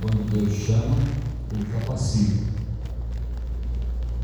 quando 0.00 0.30
Deus 0.30 0.54
chama, 0.54 0.96
Ele 1.52 1.64
capacita. 1.66 2.50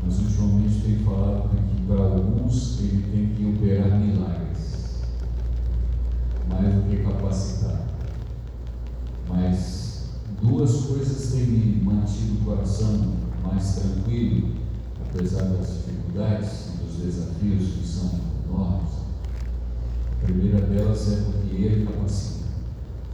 Mas 0.03 0.19
ultimamente 0.19 0.81
tem 0.81 0.99
falado 0.99 1.49
que 1.49 1.81
para 1.83 2.03
alguns 2.03 2.79
Ele 2.79 3.03
tem 3.11 3.35
que 3.35 3.45
operar 3.45 3.99
milagres, 3.99 5.01
mais 6.49 6.73
do 6.73 6.89
que 6.89 7.03
capacitar. 7.03 7.85
Mas 9.29 10.09
duas 10.41 10.85
coisas 10.85 11.31
têm 11.31 11.45
me 11.45 11.83
mantido 11.83 12.41
o 12.41 12.45
coração 12.45 13.13
mais 13.43 13.75
tranquilo, 13.75 14.55
apesar 15.07 15.43
das 15.43 15.67
dificuldades 15.67 16.69
e 16.73 16.83
dos 16.83 16.95
desafios 16.95 17.73
que 17.73 17.87
são 17.87 18.19
enormes. 18.45 18.93
A 20.11 20.25
primeira 20.25 20.61
delas 20.61 21.11
é 21.11 21.21
porque 21.21 21.55
Ele 21.55 21.85
capacita. 21.85 22.47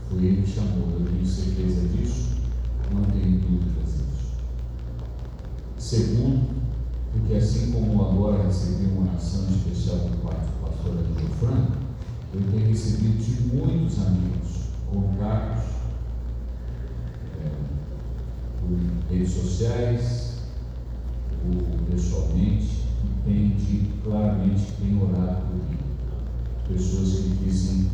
Foi 0.08 0.24
Ele 0.24 0.42
que 0.42 0.50
chamou, 0.50 0.90
eu 0.92 1.04
tenho 1.04 1.26
certeza 1.26 1.88
disso, 1.88 2.33
não 2.92 3.02
tenho 3.04 3.38
dúvidas 3.38 3.92
disso. 3.92 4.32
Segundo, 5.78 6.54
porque 7.12 7.34
assim 7.34 7.72
como 7.72 8.02
agora 8.04 8.44
recebi 8.44 8.86
uma 8.86 9.10
oração 9.10 9.48
especial 9.48 9.98
do 9.98 10.16
pastor 10.18 10.96
Angelo 10.96 11.28
Franco, 11.38 11.72
eu 12.34 12.42
tenho 12.50 12.66
recebido 12.68 13.18
de 13.18 13.56
muitos 13.56 13.98
amigos, 14.04 14.64
contatos, 14.90 15.64
é, 17.40 17.50
por 18.60 19.14
redes 19.14 19.32
sociais, 19.32 20.38
ou 21.44 21.78
pessoalmente, 21.90 22.84
que 23.00 23.08
têm 23.24 23.50
dito 23.50 24.02
claramente 24.02 24.64
que 24.64 24.82
têm 24.82 25.00
orado 25.00 25.42
por 25.42 25.56
mim. 25.56 25.78
Pessoas 26.66 27.20
que 27.20 27.44
dizem 27.44 27.90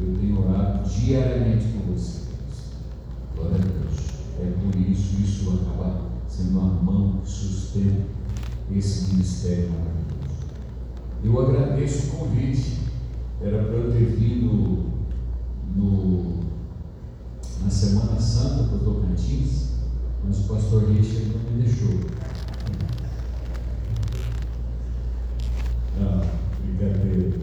eu 0.00 0.18
tenho 0.18 0.48
orado 0.48 0.88
diariamente 0.88 1.66
por 1.66 1.94
vocês. 1.94 2.24
Glória 3.36 3.56
a 3.56 3.58
Deus. 3.58 4.13
É 4.40 4.52
por 4.60 4.74
isso, 4.80 5.20
isso 5.22 5.60
acaba 5.62 6.10
sendo 6.28 6.58
a 6.58 6.64
mão 6.64 7.20
que 7.22 7.30
sustenta 7.30 8.02
esse 8.74 9.12
ministério 9.12 9.70
maravilhoso. 9.70 10.04
Eu 11.22 11.40
agradeço 11.40 12.08
o 12.08 12.18
convite. 12.18 12.80
Era 13.40 13.62
para 13.64 13.76
eu 13.76 13.92
ter 13.92 14.06
vindo 14.16 14.84
no, 15.76 16.40
na 17.62 17.70
Semana 17.70 18.18
Santa 18.18 18.64
para 18.64 18.78
Tocantins, 18.78 19.74
mas 20.24 20.38
o 20.40 20.48
pastor 20.54 20.90
Richard 20.90 21.26
não 21.26 21.52
me 21.52 21.62
deixou. 21.62 22.00
Ah, 26.00 26.26
brincadeira. 26.64 27.38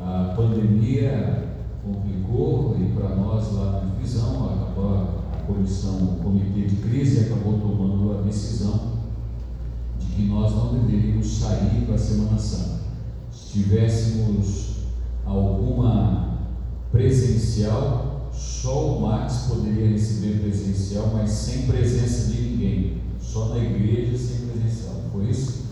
A 0.00 0.34
pandemia 0.36 1.54
complicou 1.84 2.76
e 2.80 2.92
para 2.94 3.14
nós 3.14 3.52
lá 3.52 3.72
na 3.72 3.94
divisão, 3.94 4.54
acabou 4.54 5.19
comissão, 5.54 5.96
o 5.96 6.22
comitê 6.22 6.62
de 6.62 6.76
crise 6.76 7.26
acabou 7.26 7.58
tomando 7.58 8.18
a 8.18 8.22
decisão 8.22 9.00
de 9.98 10.06
que 10.06 10.22
nós 10.22 10.54
não 10.54 10.74
deveríamos 10.74 11.38
sair 11.38 11.84
para 11.86 11.94
a 11.94 11.98
Semana 11.98 12.38
Santa. 12.38 12.80
Se 13.32 13.52
tivéssemos 13.52 14.76
alguma 15.24 16.38
presencial, 16.90 18.30
só 18.32 18.96
o 18.96 19.02
Max 19.02 19.46
poderia 19.48 19.88
receber 19.88 20.40
presencial, 20.40 21.10
mas 21.12 21.30
sem 21.30 21.66
presença 21.66 22.30
de 22.30 22.40
ninguém, 22.40 23.02
só 23.20 23.50
na 23.50 23.58
igreja 23.58 24.16
sem 24.16 24.46
presencial. 24.48 24.96
Foi 25.12 25.28
isso? 25.28 25.64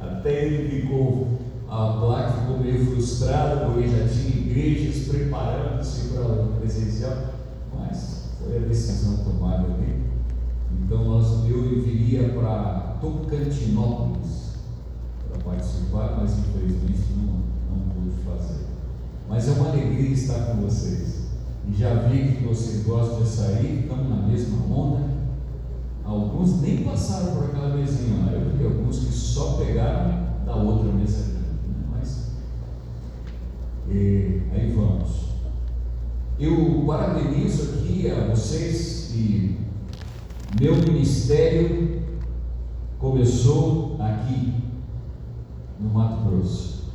Até 0.00 0.46
ele 0.46 0.82
ficou 0.82 1.36
a 1.68 1.98
placa 2.00 2.40
ficou 2.40 2.58
meio 2.60 2.86
frustrada, 2.86 3.66
porque 3.66 3.88
já 3.88 4.06
tinha 4.08 4.28
igrejas 4.28 5.08
preparando-se 5.08 6.08
para 6.08 6.22
o 6.22 6.52
presencial, 6.60 7.35
foi 8.38 8.56
a 8.56 8.60
decisão 8.60 9.18
tomada 9.18 9.64
ali. 9.64 10.04
Então 10.82 11.04
nós, 11.04 11.48
eu 11.48 11.82
viria 11.82 12.28
para 12.30 12.96
Tocantinópolis 13.00 14.56
para 15.28 15.42
participar, 15.42 16.16
mas 16.18 16.38
infelizmente 16.38 17.12
não, 17.16 17.76
não 17.76 17.88
pude 17.94 18.10
fazer. 18.24 18.66
Mas 19.28 19.48
é 19.48 19.52
uma 19.52 19.70
alegria 19.70 20.10
estar 20.10 20.46
com 20.46 20.62
vocês. 20.62 21.26
E 21.68 21.74
já 21.74 21.94
vi 22.08 22.36
que 22.36 22.44
vocês 22.44 22.84
gostam 22.84 23.22
de 23.22 23.28
sair, 23.28 23.80
estamos 23.80 24.08
na 24.08 24.26
mesma 24.26 24.64
onda. 24.72 25.16
Alguns 26.04 26.60
nem 26.60 26.84
passaram 26.84 27.34
por 27.34 27.44
aquela 27.44 27.76
mesinha 27.76 28.24
lá. 28.24 28.32
Eu 28.32 28.56
vi 28.56 28.64
alguns 28.64 29.00
que 29.00 29.12
só 29.12 29.56
pegaram 29.56 30.44
da 30.44 30.54
outra 30.54 30.92
mesa 30.92 31.36
e 33.88 34.42
aí 34.52 34.72
vamos. 34.72 35.26
Eu 36.38 36.84
parabenizo 36.86 37.85
a 38.04 38.28
vocês 38.28 39.10
e 39.14 39.56
meu 40.60 40.76
ministério 40.76 42.02
começou 42.98 43.96
aqui, 43.98 44.52
no 45.80 45.88
Mato 45.90 46.28
Grosso. 46.28 46.92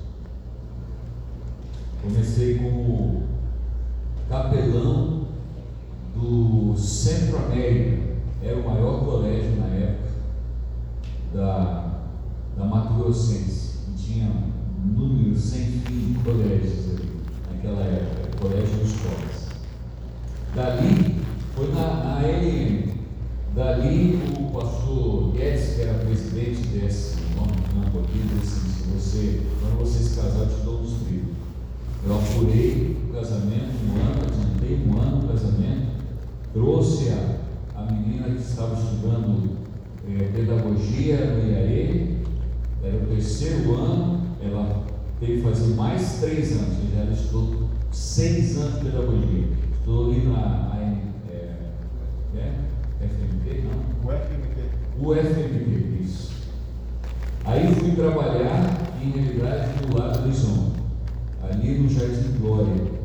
Comecei 2.01 2.59
como 2.59 3.23
capelão 4.29 5.27
do 6.15 6.77
Centro 6.77 7.37
América, 7.37 8.01
era 8.43 8.57
o 8.57 8.65
maior 8.65 9.03
colégio 9.03 9.55
na 9.59 9.67
época 9.67 10.09
da, 11.33 12.01
da 12.57 12.65
Mato 12.65 12.93
Grossense. 12.93 13.71
Tinha 13.97 14.31
número 14.85 15.35
sem 15.37 15.65
fim 15.65 16.13
de 16.13 16.19
colégios 16.23 16.89
ali, 16.89 17.11
naquela 17.51 17.81
época, 17.81 18.37
colégio 18.39 18.79
e 18.81 18.85
escolas. 18.85 19.41
Dali, 20.55 21.15
foi 21.55 21.67
na, 21.71 22.03
na 22.03 22.21
LM, 22.21 22.93
dali 23.55 24.19
o 24.37 24.51
pastor 24.51 25.31
Guedes, 25.31 25.75
que 25.75 25.81
era 25.81 25.93
presidente 25.99 26.67
desse 26.67 27.15
nome 27.35 27.53
campo 27.73 27.99
aqui, 27.99 28.19
disse 28.39 28.57
assim, 28.57 28.69
se 28.69 28.87
você, 28.89 29.41
quando 29.61 29.79
você 29.79 30.03
se 30.03 30.15
casar, 30.15 30.39
eu 30.39 30.47
te 30.47 30.65
dou 30.65 30.81
uns 30.81 30.93
filhos. 31.07 31.35
Eu 32.05 32.15
apurei 32.15 32.97
o 33.09 33.13
casamento, 33.13 33.71
um 33.87 34.01
ano, 34.01 34.21
adiantei 34.27 34.87
um 34.87 34.99
ano 34.99 35.23
o 35.23 35.27
casamento, 35.29 35.91
trouxe 36.51 37.09
a, 37.09 37.79
a 37.79 37.91
menina 37.91 38.29
que 38.29 38.41
estava 38.41 38.73
estudando 38.73 39.57
é, 40.09 40.23
pedagogia 40.35 41.17
no 41.17 41.49
IAE, 41.49 42.17
era 42.83 42.97
o 42.97 43.07
terceiro 43.07 43.75
ano, 43.75 44.21
ela 44.43 44.83
teve 45.19 45.37
que 45.37 45.41
fazer 45.41 45.75
mais 45.75 46.19
três 46.19 46.51
anos, 46.53 46.77
ou 46.77 46.99
ela 46.99 47.11
estudou 47.11 47.69
seis 47.91 48.57
anos 48.57 48.79
de 48.79 48.85
pedagogia. 48.85 49.47
Estudou 49.73 50.11
ali 50.11 50.25
na 50.25 50.77
é, 51.31 51.57
é, 52.35 52.53
FMT, 52.99 53.63
não? 53.63 54.09
O 54.09 54.11
FMT. 54.11 54.61
O 54.99 55.15
FMT, 55.15 56.03
isso. 56.03 56.31
Aí 57.43 57.73
fui 57.73 57.91
trabalhar, 57.91 58.93
em 59.01 59.09
realidade, 59.09 59.85
do 59.85 59.97
lado 59.97 60.19
do 60.19 60.25
Horizonte, 60.25 60.79
ali 61.41 61.79
no 61.79 61.89
Jardim 61.89 62.37
Glória. 62.39 63.01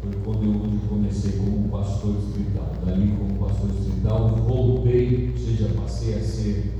Foi 0.00 0.12
quando 0.24 0.44
eu 0.44 0.88
comecei 0.88 1.32
como 1.32 1.68
pastor 1.68 2.14
distrital. 2.16 2.72
Dali, 2.84 3.14
como 3.18 3.46
pastor 3.46 3.70
distrital, 3.70 4.28
voltei, 4.46 5.32
ou 5.32 5.38
seja, 5.38 5.68
passei 5.76 6.14
a 6.14 6.20
ser 6.20 6.72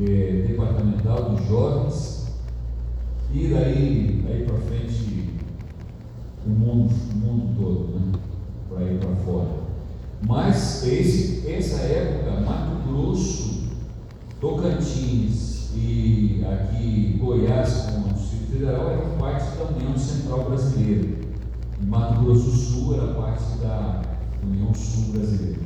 é, 0.00 0.44
departamental 0.48 1.34
de 1.34 1.46
jovens 1.46 2.26
e 3.32 3.48
daí, 3.48 4.24
aí 4.28 4.44
para 4.44 4.58
frente, 4.58 5.30
o 6.44 6.50
mundo, 6.50 6.92
o 7.12 7.16
mundo 7.16 7.56
todo, 7.56 7.98
né? 7.98 8.12
Para 8.68 8.82
ir 8.84 8.98
para 8.98 9.16
fora. 9.16 9.48
Mas 10.26 10.86
esse, 10.86 11.48
essa 11.50 11.82
época, 11.82 12.40
Mato 12.40 12.88
Grosso, 12.88 13.68
Tocantins 14.40 15.51
e 15.74 16.44
aqui 16.44 17.18
Goiás, 17.20 17.90
como 17.90 18.14
Distrito 18.14 18.52
Federal, 18.52 18.90
eram 18.90 19.18
parte 19.18 19.56
da 19.56 19.64
União 19.64 19.96
Central 19.96 20.44
Brasileira. 20.44 21.08
E 21.80 21.86
Mato 21.86 22.22
Grosso 22.22 22.50
do 22.50 22.56
Sul 22.56 22.94
era 22.94 23.14
parte 23.14 23.58
da 23.60 24.02
União 24.42 24.74
Sul 24.74 25.12
Brasileira. 25.12 25.60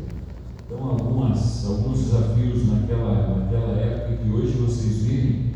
Então, 0.65 0.89
algumas, 0.89 1.67
alguns 1.67 1.99
desafios 1.99 2.67
naquela, 2.69 3.37
naquela 3.37 3.79
época 3.79 4.17
que 4.17 4.31
hoje 4.31 4.53
vocês 4.53 5.03
vivem 5.03 5.47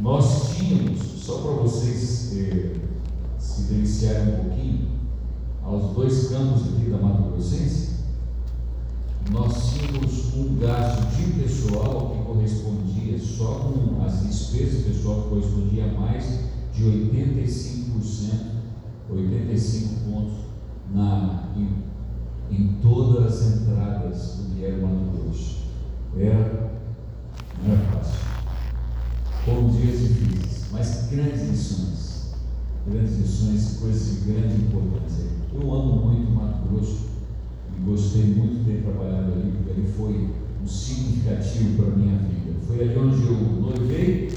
nós 0.00 0.56
tínhamos, 0.56 1.00
só 1.00 1.38
para 1.38 1.50
vocês 1.62 2.32
eh, 2.36 2.72
se 3.36 3.62
deliciarem 3.62 4.28
um 4.28 4.44
pouquinho, 4.44 4.88
aos 5.64 5.92
dois 5.94 6.28
campos 6.28 6.62
aqui 6.62 6.88
da 6.88 6.98
Mato 6.98 7.30
Grossense, 7.30 7.97
nós 9.30 9.74
tínhamos 9.74 10.34
um 10.34 10.56
gasto 10.58 11.06
de 11.16 11.42
pessoal 11.42 12.10
que 12.10 12.24
correspondia 12.24 13.18
só 13.18 13.54
com 13.56 14.02
as 14.02 14.26
despesas 14.26 14.84
pessoal 14.84 15.22
que 15.22 15.28
correspondia 15.28 15.84
a 15.84 16.00
mais 16.00 16.24
de 16.72 16.84
85%, 16.84 18.30
85 19.10 20.10
pontos 20.10 20.34
na, 20.94 21.48
em, 21.56 21.84
em 22.50 22.78
todas 22.80 23.26
as 23.26 23.56
entradas 23.56 24.36
do 24.36 24.54
que 24.54 24.70
Mato 24.70 25.22
Grosso. 25.22 25.58
Era, 26.16 26.80
não 27.62 27.74
era 27.74 27.82
fácil. 27.92 28.20
Foram 29.44 29.68
dias 29.68 29.98
difíceis, 29.98 30.66
mas 30.72 31.08
grandes 31.10 31.48
lições. 31.50 32.34
Grandes 32.86 33.18
lições, 33.18 33.78
coisas 33.78 34.24
de 34.24 34.32
grande 34.32 34.54
importância. 34.62 35.24
Eu 35.52 35.74
amo 35.74 36.06
muito 36.06 36.30
o 36.30 36.34
Mato 36.34 36.68
Grosso 36.68 37.07
gostei 37.84 38.24
muito 38.24 38.64
de 38.64 38.64
ter 38.64 38.82
trabalhado 38.82 39.32
ali, 39.32 39.52
porque 39.52 39.70
ele 39.70 39.88
foi 39.88 40.28
um 40.62 40.66
significativo 40.66 41.76
para 41.76 41.92
a 41.92 41.96
minha 41.96 42.18
vida. 42.18 42.54
Foi 42.66 42.80
ali 42.80 42.98
onde 42.98 43.26
eu 43.26 43.36
noivei 43.60 44.32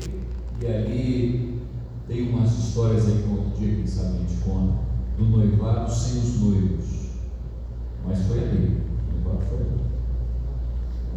e 0.61 0.65
ali 0.65 1.59
tem 2.07 2.29
umas 2.29 2.51
histórias 2.57 3.07
aí 3.07 3.23
que 3.23 3.29
outro 3.29 3.59
dia, 3.59 3.75
quem 3.75 3.87
sabe 3.87 4.17
a 4.17 4.19
gente 4.19 4.41
conta, 4.43 4.79
do 5.17 5.25
noivado 5.25 5.91
sem 5.91 6.19
os 6.19 6.39
noivos. 6.39 6.85
Mas 8.05 8.19
foi 8.27 8.39
ali, 8.39 8.77
o 9.09 9.13
noivado 9.15 9.45
foi 9.47 9.57
ali. 9.57 9.81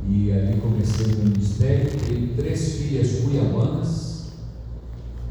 E 0.07 0.33
ali 0.33 0.61
comecei 0.61 1.15
o 1.15 1.29
ministério, 1.29 1.91
tenho 1.91 2.35
três 2.37 2.75
filhas 2.75 3.21
cuiabanas, 3.21 4.33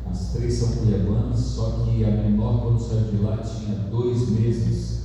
as 0.10 0.34
três 0.34 0.54
são 0.54 0.78
cuiabanas, 0.78 1.40
só 1.40 1.84
que 1.84 2.04
a 2.04 2.12
menor 2.12 2.62
quando 2.62 2.80
saiu 2.80 3.12
de 3.12 3.18
lá 3.18 3.38
tinha 3.38 3.76
dois 3.90 4.30
meses 4.30 5.03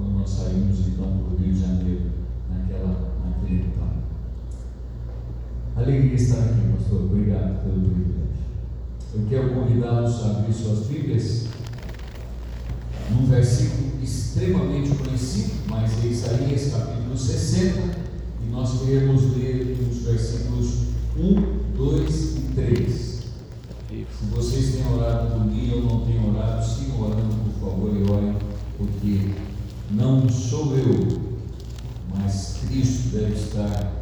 quando 0.00 0.18
nós 0.18 0.30
saímos 0.30 0.78
então 0.88 1.04
para 1.04 1.34
o 1.34 1.36
Rio 1.36 1.52
de 1.52 1.60
Janeiro, 1.60 2.02
naquela, 2.48 3.12
naquele 3.22 3.64
tempo. 3.64 3.80
Alegria 5.76 6.14
estar 6.14 6.38
aqui, 6.38 6.60
pastor. 6.74 7.02
Obrigado 7.02 7.62
pelo 7.62 7.80
privilégio. 7.82 8.40
Eu 9.14 9.26
quero 9.28 9.54
convidá-los 9.54 10.24
a 10.24 10.30
abrir 10.30 10.54
suas 10.54 10.86
Bíblias 10.86 11.44
num 13.10 13.26
versículo 13.26 14.02
extremamente 14.02 14.90
conhecido, 14.94 15.52
mas 15.68 16.02
é 16.02 16.08
Isaías 16.08 16.72
capítulo 16.72 17.18
60, 17.18 17.80
e 18.42 18.50
nós 18.50 18.80
queremos 18.80 19.36
ler 19.36 19.76
os 19.90 20.02
versículos 20.02 20.84
1, 21.18 21.76
2 21.76 22.36
e 22.36 22.40
3. 22.54 23.10
Se 23.90 24.26
vocês 24.30 24.76
têm 24.76 24.92
orado 24.94 25.34
por 25.34 25.44
mim 25.44 25.72
ou 25.72 25.82
não 25.82 26.06
têm 26.06 26.24
orado, 26.24 26.64
sigam 26.64 27.02
orando, 27.02 27.34
por 27.44 27.70
favor, 27.70 27.96
e 27.96 28.10
orem, 28.10 28.36
porque 28.78 29.49
não 29.92 30.28
sou 30.28 30.76
eu, 30.76 31.20
mas 32.14 32.58
Cristo 32.66 33.08
deve 33.08 33.34
estar 33.34 33.92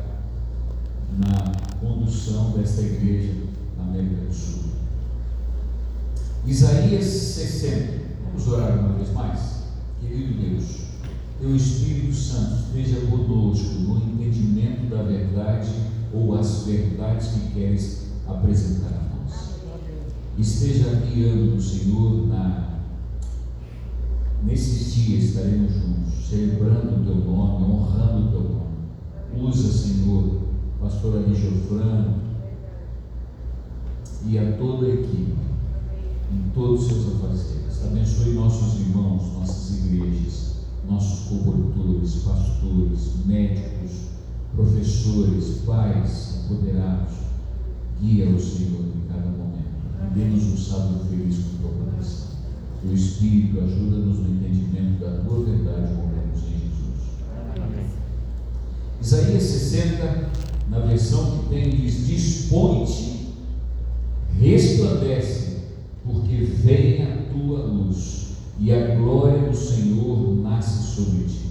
na 1.17 1.53
condução 1.81 2.51
desta 2.51 2.83
igreja 2.83 3.35
na 3.77 3.85
América 3.85 4.27
do 4.27 4.35
Sul. 4.35 4.65
Isaías 6.47 7.05
60. 7.05 7.99
Vamos 8.27 8.49
orar 8.49 8.79
uma 8.79 8.99
vez 8.99 9.13
mais? 9.13 9.59
Querido 10.01 10.35
Deus, 10.35 10.65
Teu 11.41 11.57
Espírito 11.57 12.15
Santo 12.15 12.65
esteja 12.67 13.07
conosco 13.07 13.75
no 13.81 13.97
entendimento 13.97 14.91
da 14.91 15.03
verdade 15.03 15.71
ou 16.13 16.39
as 16.39 16.65
verdades 16.65 17.29
que 17.29 17.53
queres 17.53 18.09
apresentar 18.27 18.89
a 18.89 19.17
nós. 19.17 19.55
Esteja 20.39 20.91
guiando, 20.97 21.61
Senhor, 21.61 22.27
na, 22.29 22.68
nesses 24.45 24.95
dias 24.95 25.25
estaremos 25.25 25.73
juntos, 25.73 26.29
celebrando 26.29 27.01
o 27.01 27.05
Teu 27.05 27.17
nome, 27.17 27.65
honrando 27.65 28.27
o 28.27 28.31
Teu 28.31 28.43
nome. 28.43 29.49
Usa, 29.49 29.73
Senhor, 29.73 30.43
pastora 30.81 31.27
Rigofrano 31.27 32.17
e 34.27 34.39
a 34.39 34.53
toda 34.59 34.87
a 34.87 34.95
equipe 34.95 35.49
em 36.33 36.51
todos 36.55 36.83
os 36.83 36.89
seus 36.89 37.17
afazeres. 37.17 37.85
Abençoe 37.85 38.35
nossos 38.35 38.81
irmãos, 38.81 39.33
nossas 39.33 39.79
igrejas, 39.79 40.57
nossos 40.89 41.29
cobertores, 41.29 42.15
pastores, 42.17 43.27
médicos, 43.27 44.09
professores, 44.55 45.63
pais, 45.65 46.45
apoderados. 46.45 47.15
Guia 48.01 48.29
o 48.29 48.41
Senhor 48.41 48.81
em 48.81 49.09
cada 49.09 49.29
momento. 49.29 50.15
Dê-nos 50.15 50.45
um 50.45 50.57
sábado 50.57 51.05
feliz 51.09 51.37
com 51.39 51.59
tua 51.59 51.71
proteção. 51.71 51.78
O 52.85 52.93
Espírito 52.93 53.61
ajuda-nos 53.61 54.19
no 54.19 54.37
entendimento 54.37 55.01
da 55.01 55.23
tua 55.23 55.45
verdade, 55.45 55.93
morremos 55.95 56.43
em 56.45 56.61
Jesus. 56.61 56.99
Amém. 57.57 57.87
Isaías 59.01 59.43
60, 59.43 60.31
na 60.71 60.79
versão 60.81 61.39
que 61.39 61.49
tem, 61.49 61.71
diz: 61.71 62.07
Dispõe-te, 62.07 63.35
resplandece 64.39 65.59
porque 66.05 66.37
vem 66.37 67.03
a 67.03 67.17
tua 67.33 67.67
luz 67.67 68.29
e 68.61 68.73
a 68.73 68.95
glória 68.97 69.49
do 69.49 69.57
Senhor 69.57 70.37
nasce 70.37 70.95
sobre 70.95 71.25
ti. 71.25 71.49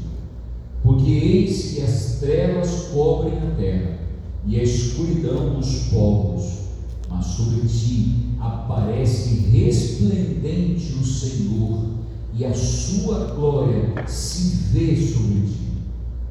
Porque 0.83 1.09
eis 1.09 1.73
que 1.73 1.81
as 1.81 2.19
trevas 2.19 2.89
cobrem 2.93 3.37
a 3.37 3.55
terra 3.55 3.97
e 4.45 4.59
a 4.59 4.63
escuridão 4.63 5.59
os 5.59 5.87
povos, 5.89 6.66
mas 7.09 7.25
sobre 7.25 7.67
ti 7.67 8.35
aparece 8.39 9.49
resplendente 9.51 10.93
o 10.93 11.05
Senhor 11.05 11.85
e 12.33 12.45
a 12.45 12.53
sua 12.53 13.33
glória 13.35 13.93
se 14.07 14.57
vê 14.71 14.95
sobre 14.95 15.41
ti. 15.47 15.67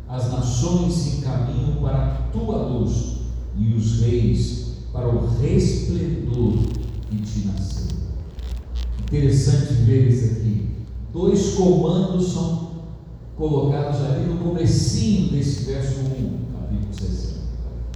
As 0.08 0.30
nações 0.30 0.92
se 0.92 1.16
encaminham 1.18 1.76
para 1.82 2.04
a 2.04 2.14
tua 2.30 2.58
luz 2.58 3.16
e 3.58 3.74
os 3.74 4.00
reis 4.00 4.66
para 4.92 5.08
o 5.08 5.26
resplendor 5.38 6.58
que 7.10 7.16
te 7.18 7.46
nasceu. 7.46 7.96
Interessante 9.00 9.72
ver 9.84 10.08
isso 10.08 10.32
aqui. 10.32 10.68
Dois 11.12 11.54
comandos 11.54 12.32
são 12.32 12.70
colocados 13.36 14.00
ali 14.00 14.26
no 14.26 14.38
comecinho 14.38 15.30
desse 15.30 15.64
verso 15.64 16.00
1, 16.00 16.04
capítulo 16.52 16.94
60. 16.94 17.40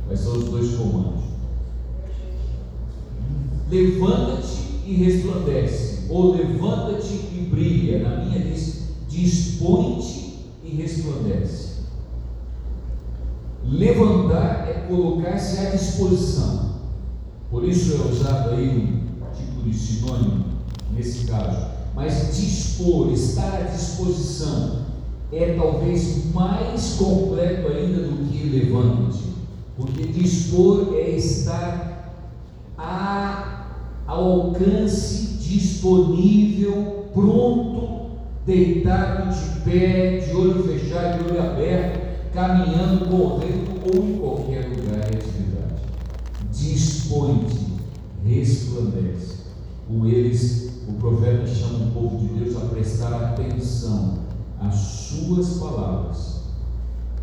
Quais 0.06 0.20
são 0.20 0.32
os 0.36 0.44
dois 0.44 0.74
comandos? 0.76 1.19
Levanta-te 3.70 4.82
e 4.84 4.94
resplandece, 4.94 6.06
ou 6.08 6.34
levanta-te 6.34 7.14
e 7.14 7.48
brilha. 7.48 8.00
Na 8.00 8.24
minha 8.24 8.40
diz, 8.40 8.88
dispõe-te 9.08 10.46
e 10.64 10.70
resplandece. 10.76 11.70
Levantar 13.64 14.66
é 14.68 14.86
colocar-se 14.88 15.58
à 15.58 15.70
disposição. 15.70 16.70
Por 17.50 17.64
isso 17.64 17.94
é 17.94 18.10
usado 18.10 18.50
aí 18.50 18.68
um 18.68 19.34
tipo 19.36 19.62
de 19.62 19.74
sinônimo 19.74 20.44
nesse 20.92 21.26
caso. 21.26 21.68
Mas 21.94 22.36
dispor, 22.36 23.12
estar 23.12 23.54
à 23.54 23.62
disposição, 23.62 24.86
é 25.32 25.54
talvez 25.54 26.32
mais 26.32 26.94
completo 26.94 27.68
ainda 27.68 28.02
do 28.02 28.28
que 28.28 28.48
levante, 28.48 29.20
porque 29.76 30.04
dispor 30.04 30.94
é 30.94 31.10
estar 31.10 32.14
a, 32.76 33.49
ao 34.10 34.32
alcance, 34.32 35.38
disponível, 35.38 37.06
pronto, 37.14 38.10
deitado 38.44 39.32
de 39.32 39.60
pé, 39.60 40.18
de 40.18 40.34
olho 40.34 40.64
fechado, 40.64 41.22
de 41.22 41.30
olho 41.30 41.40
aberto, 41.40 42.32
caminhando, 42.34 43.08
correndo 43.08 43.70
ou 43.86 44.04
em 44.04 44.18
qualquer 44.18 44.68
lugar 44.68 45.12
e 45.12 45.16
atividade. 45.16 45.82
Dispõe-te, 46.52 47.66
resplandece. 48.24 49.38
Com 49.86 50.06
eles 50.06 50.72
o 50.88 50.92
profeta 50.94 51.46
chama 51.46 51.84
o 51.84 51.90
povo 51.92 52.18
de 52.18 52.34
Deus 52.34 52.56
a 52.56 52.66
prestar 52.66 53.14
atenção 53.14 54.18
às 54.60 54.74
suas 54.74 55.50
palavras, 55.60 56.40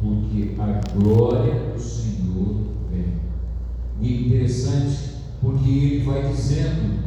porque 0.02 0.56
a 0.58 0.80
glória 0.98 1.74
do 1.74 1.82
Senhor 1.82 2.62
vem. 2.90 3.14
E 4.00 4.08
é 4.08 4.22
interessante, 4.22 5.07
porque 5.42 5.70
ele 5.70 6.06
vai 6.06 6.28
dizendo: 6.28 7.00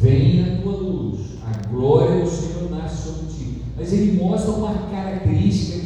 Vem 0.00 0.42
a 0.42 0.62
tua 0.62 0.72
luz, 0.72 1.20
a 1.44 1.68
glória 1.68 2.24
do 2.24 2.30
Senhor 2.30 2.70
nasce 2.70 3.08
sobre 3.08 3.32
ti. 3.32 3.62
Mas 3.76 3.92
ele 3.92 4.20
mostra 4.20 4.52
uma 4.52 4.74
característica 4.90 5.78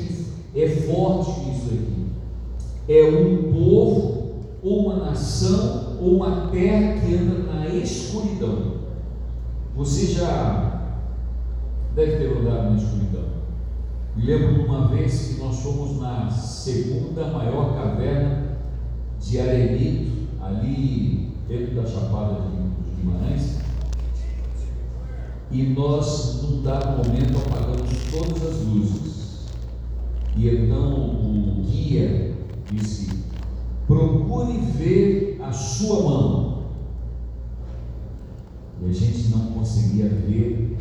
que 0.53 0.63
é 0.63 0.69
forte 0.69 1.41
nisso 1.41 1.67
aqui: 1.67 2.07
é 2.89 3.03
um 3.11 3.53
povo, 3.53 4.35
ou 4.63 4.87
uma 4.87 5.11
nação, 5.11 5.99
ou 6.01 6.17
uma 6.17 6.49
terra 6.49 7.01
que 7.01 7.15
anda 7.15 7.53
na 7.53 7.69
escuridão. 7.69 8.77
Você 9.77 10.07
já 10.07 10.95
deve 11.95 12.17
ter 12.17 12.39
andado 12.39 12.71
na 12.71 12.77
escuridão. 12.77 13.25
Lembro 14.17 14.55
de 14.55 14.61
uma 14.61 14.89
vez 14.89 15.29
que 15.29 15.41
nós 15.41 15.61
fomos 15.61 16.01
na 16.01 16.31
segunda 16.31 17.27
maior 17.27 17.75
caverna 17.75 18.57
de 19.21 19.39
Arenito, 19.39 20.29
ali 20.41 21.36
dentro 21.49 21.75
da 21.75 21.87
Chapada 21.87 22.43
de 22.43 23.01
Guimarães, 23.01 23.59
e 25.51 25.63
nós, 25.63 26.43
num 26.43 26.63
dado 26.63 26.99
momento, 26.99 27.39
apagamos 27.39 27.91
todas 28.11 28.43
as 28.43 28.67
luzes. 28.67 29.47
E 30.37 30.49
então 30.49 30.93
o 30.95 31.63
guia 31.65 32.35
disse: 32.71 33.25
procure 33.87 34.59
ver 34.59 35.41
a 35.43 35.53
sua 35.53 36.03
mão. 36.03 36.57
E 38.83 38.91
a 38.91 38.93
gente 38.93 39.29
não 39.29 39.53
conseguia 39.53 40.09
ver 40.09 40.77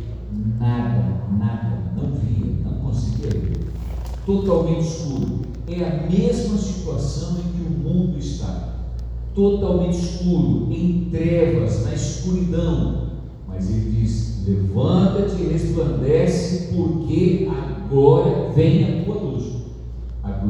nada, 0.58 1.22
nada, 1.38 1.92
não 1.96 2.12
via, 2.12 2.52
não 2.64 2.80
conseguia 2.80 3.30
ver. 3.30 3.72
Totalmente 4.26 4.86
escuro. 4.86 5.42
É 5.68 5.84
a 5.84 6.10
mesma 6.10 6.58
situação 6.58 7.38
em 7.38 7.52
que 7.52 7.62
o 7.66 7.70
mundo 7.70 8.18
está. 8.18 8.75
Totalmente 9.36 9.98
escuro, 9.98 10.72
em 10.72 11.10
trevas, 11.10 11.84
na 11.84 11.92
escuridão. 11.92 13.10
Mas 13.46 13.68
ele 13.68 13.90
diz: 13.90 14.42
levanta-te 14.46 15.42
e 15.42 15.52
resplandece, 15.52 16.74
porque 16.74 17.46
a 17.50 17.86
glória 17.86 18.50
vem 18.54 18.84
à 18.84 19.04
tua 19.04 19.14
luz. 19.16 19.44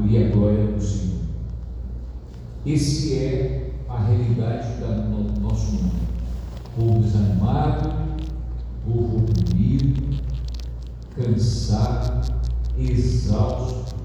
e 0.09 0.23
a 0.23 0.29
glória 0.29 0.67
do 0.69 0.81
Senhor. 0.81 1.17
Esse 2.65 3.15
é 3.15 3.73
a 3.89 3.99
realidade 3.99 4.69
do 4.81 5.41
nosso 5.41 5.73
mundo. 5.73 6.07
Povo 6.77 7.01
desanimado, 7.01 7.93
povo 8.85 9.17
oprimido, 9.17 10.21
cansado, 11.17 12.33
exausto. 12.79 13.96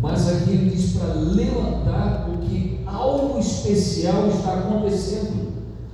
Mas 0.00 0.28
aqui 0.28 0.50
ele 0.50 0.70
diz 0.70 0.92
para 0.92 1.14
levantar, 1.14 2.26
porque 2.26 2.80
algo 2.86 3.38
especial 3.38 4.28
está 4.28 4.54
acontecendo, 4.54 5.52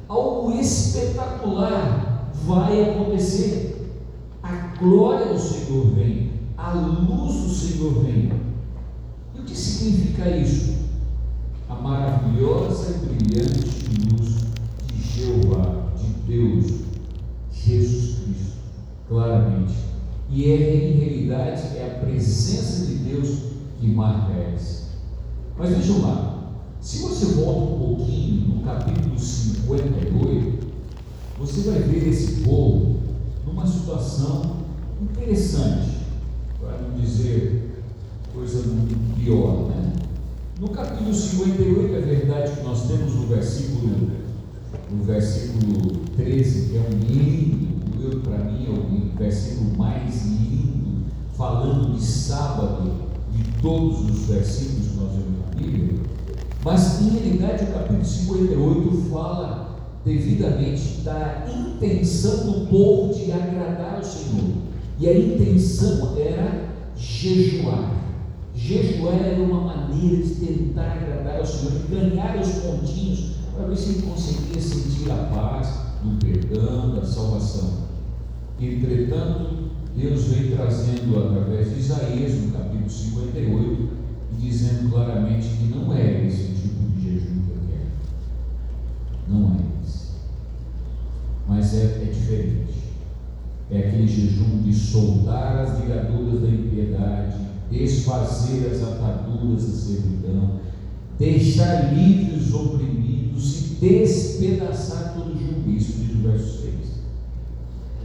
algo 0.08 0.52
espetacular 0.58 2.32
vai 2.44 2.90
acontecer. 2.90 3.98
A 4.42 4.74
glória 4.78 5.26
do 5.26 5.38
Senhor 5.38 5.94
vem, 5.94 6.32
a 6.56 6.72
luz 6.72 7.42
do 7.42 7.48
Senhor 7.50 8.02
vem. 8.02 8.32
E 9.34 9.40
o 9.40 9.44
que 9.44 9.54
significa 9.54 10.28
isso? 10.30 10.74
A 11.68 11.74
maravilhosa 11.74 12.90
e 12.90 13.06
brilhante 13.06 13.60
luz 14.10 14.38
de 14.86 15.02
Jeová, 15.02 15.92
de 15.96 16.06
Deus, 16.26 16.80
Jesus 17.52 18.18
Cristo, 18.18 18.52
claramente. 19.08 19.74
E 20.30 20.50
é, 20.50 20.88
em 20.88 20.92
realidade, 20.98 21.76
é 21.76 21.86
a 21.86 22.04
presença 22.04 22.86
de 22.86 22.94
Deus 22.94 23.49
marca 23.88 24.32
essa. 24.32 24.90
Mas 25.56 25.70
veja 25.70 25.98
lá, 25.98 26.52
se 26.80 27.02
você 27.02 27.26
volta 27.42 27.74
um 27.74 27.78
pouquinho 27.78 28.54
no 28.54 28.62
capítulo 28.62 29.18
58, 29.18 30.66
você 31.38 31.70
vai 31.70 31.80
ver 31.80 32.08
esse 32.08 32.42
povo 32.42 33.00
numa 33.46 33.66
situação 33.66 34.56
interessante, 35.00 35.98
para 36.58 36.78
não 36.78 36.98
dizer 36.98 37.84
coisa 38.32 38.62
pior, 39.16 39.68
né? 39.68 39.92
No 40.58 40.68
capítulo 40.68 41.12
58, 41.12 41.94
é 41.94 42.00
verdade 42.00 42.56
que 42.56 42.62
nós 42.62 42.86
temos 42.86 43.14
no 43.14 43.26
versículo, 43.26 44.10
no 44.90 45.04
versículo 45.04 45.96
13, 46.16 46.68
que 46.68 46.76
é 46.76 46.80
um 46.80 46.98
lindo, 46.98 48.20
para 48.20 48.38
mim 48.44 48.66
é 48.66 48.70
o 48.70 49.18
versículo 49.18 49.76
mais 49.76 50.24
lindo, 50.26 51.06
falando 51.36 51.96
de 51.96 52.04
sábado, 52.04 53.09
de 53.40 53.62
todos 53.62 54.10
os 54.10 54.26
versículos 54.26 54.88
que 54.88 54.96
nós 54.96 55.10
vemos 55.12 55.40
na 55.40 55.54
Bíblia, 55.54 56.00
mas 56.62 57.00
em 57.00 57.08
realidade 57.08 57.64
o 57.64 57.72
capítulo 57.72 58.04
58 58.04 59.10
fala 59.10 59.78
devidamente 60.04 61.00
da 61.02 61.46
intenção 61.48 62.52
do 62.52 62.66
povo 62.66 63.14
de 63.14 63.32
agradar 63.32 63.96
ao 63.96 64.04
Senhor. 64.04 64.50
E 64.98 65.08
a 65.08 65.18
intenção 65.18 66.14
era 66.18 66.68
jejuar. 66.96 67.90
Jejuar 68.54 69.14
era 69.14 69.42
uma 69.42 69.60
maneira 69.62 70.22
de 70.22 70.34
tentar 70.34 70.92
agradar 70.92 71.38
ao 71.38 71.46
Senhor, 71.46 71.72
de 71.72 71.94
ganhar 71.94 72.38
os 72.38 72.48
pontinhos 72.48 73.30
para 73.54 73.66
ver 73.66 73.76
se 73.76 73.90
ele 73.90 74.02
conseguia 74.02 74.60
sentir 74.60 75.10
a 75.10 75.16
paz, 75.34 75.68
do 76.02 76.18
perdão, 76.18 76.94
da 76.94 77.04
salvação. 77.04 77.88
Entretanto, 78.60 79.69
Deus 79.96 80.24
vem 80.24 80.52
trazendo 80.52 81.18
através 81.18 81.74
de 81.74 81.80
Isaías, 81.80 82.34
no 82.34 82.52
capítulo 82.52 82.88
58, 82.88 83.88
e 84.32 84.40
dizendo 84.40 84.90
claramente 84.90 85.48
que 85.48 85.64
não 85.64 85.92
é 85.92 86.26
esse 86.26 86.52
tipo 86.52 86.90
de 86.94 87.02
jejum 87.02 87.42
que 87.42 87.50
eu 87.50 87.58
quero. 87.68 87.90
Não 89.28 89.50
é 89.50 89.84
esse. 89.84 90.06
Mas 91.48 91.74
é, 91.74 91.84
é 92.02 92.12
diferente. 92.12 92.70
É 93.70 93.78
aquele 93.78 94.06
jejum 94.06 94.62
de 94.62 94.72
soltar 94.72 95.58
as 95.58 95.80
ligaduras 95.80 96.40
da 96.40 96.48
impiedade, 96.48 97.36
desfazer 97.70 98.70
as 98.72 98.82
ataduras 98.82 99.64
da 99.64 99.76
servidão, 99.76 100.60
deixar 101.18 101.92
livres 101.94 102.46
os 102.46 102.54
oprimidos 102.54 103.72
e 103.72 103.74
despedaçar 103.74 105.14
todo 105.14 105.32
o. 105.32 105.70
Isso 105.70 105.92
diz 105.98 106.14
o 106.14 106.28
verso 106.28 106.62
6. 106.62 106.74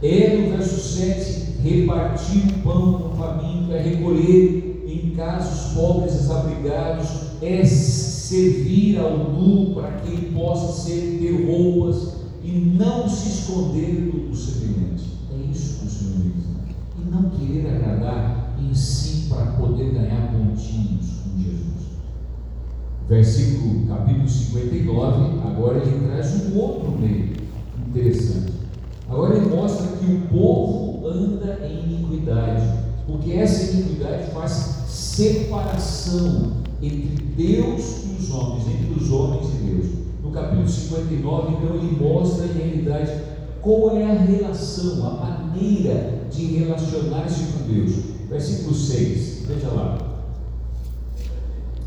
É 0.02 0.36
no 0.36 0.56
verso 0.56 0.80
7 0.80 1.45
repartir 1.66 2.42
o 2.48 2.62
pão 2.62 2.92
com 2.94 3.08
o 3.08 3.16
faminto, 3.16 3.72
é 3.72 3.82
recolher 3.82 4.84
em 4.86 5.10
casa 5.10 5.52
os 5.52 5.74
pobres 5.74 6.12
desabrigados, 6.12 7.08
é 7.42 7.64
servir 7.64 8.98
ao 8.98 9.18
nu 9.18 9.74
para 9.74 9.92
que 9.92 10.12
ele 10.12 10.32
possa 10.34 10.82
ser, 10.82 11.18
ter 11.20 11.46
roupas 11.46 12.16
e 12.42 12.50
não 12.50 13.08
se 13.08 13.28
esconder 13.28 14.10
do, 14.10 14.30
do 14.30 14.36
semelhante. 14.36 15.04
É 15.32 15.50
isso 15.50 15.80
que 15.80 15.86
o 15.86 15.90
Senhor 15.90 16.32
diz. 16.34 16.44
E 16.98 17.10
não 17.10 17.30
querer 17.30 17.66
agradar 17.68 18.56
em 18.60 18.74
si 18.74 19.28
para 19.28 19.46
poder 19.52 19.90
ganhar 19.92 20.32
pontinhos 20.32 21.06
com 21.24 21.38
Jesus. 21.38 21.86
Versículo, 23.08 23.86
capítulo 23.86 24.28
59, 24.28 25.40
agora 25.46 25.78
ele 25.78 26.06
traz 26.06 26.46
um 26.46 26.58
outro 26.58 26.90
meio 26.92 27.36
interessante. 27.88 28.52
Agora 29.08 29.36
ele 29.36 29.54
mostra 29.54 29.86
que 29.98 30.04
o 30.04 30.20
povo 30.22 30.85
anda 31.08 31.66
em 31.66 31.94
iniquidade, 31.94 32.62
porque 33.06 33.32
essa 33.32 33.72
iniquidade 33.72 34.30
faz 34.32 34.52
separação 34.88 36.52
entre 36.82 37.24
Deus 37.36 38.04
e 38.04 38.22
os 38.22 38.30
homens, 38.30 38.66
entre 38.68 39.02
os 39.02 39.10
homens 39.10 39.48
e 39.54 39.64
Deus. 39.64 39.86
No 40.22 40.30
capítulo 40.30 40.68
59, 40.68 41.54
então, 41.54 41.76
ele 41.76 41.96
mostra 42.00 42.46
em 42.46 42.52
realidade 42.52 43.12
qual 43.62 43.96
é 43.96 44.04
a 44.04 44.14
relação, 44.14 45.06
a 45.06 45.10
maneira 45.10 46.26
de 46.30 46.44
relacionar-se 46.58 47.52
com 47.52 47.72
Deus. 47.72 47.92
Versículo 48.28 48.74
6, 48.74 49.46
veja 49.46 49.68
lá. 49.68 49.98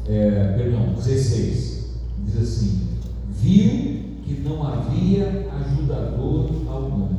É, 0.08 0.56
perdão, 0.58 0.94
16. 0.94 1.90
Diz 2.26 2.38
assim: 2.42 2.82
Viu 3.30 4.00
que 4.24 4.42
não 4.44 4.66
havia 4.66 5.50
ajudador 5.52 6.50
algum, 6.68 7.10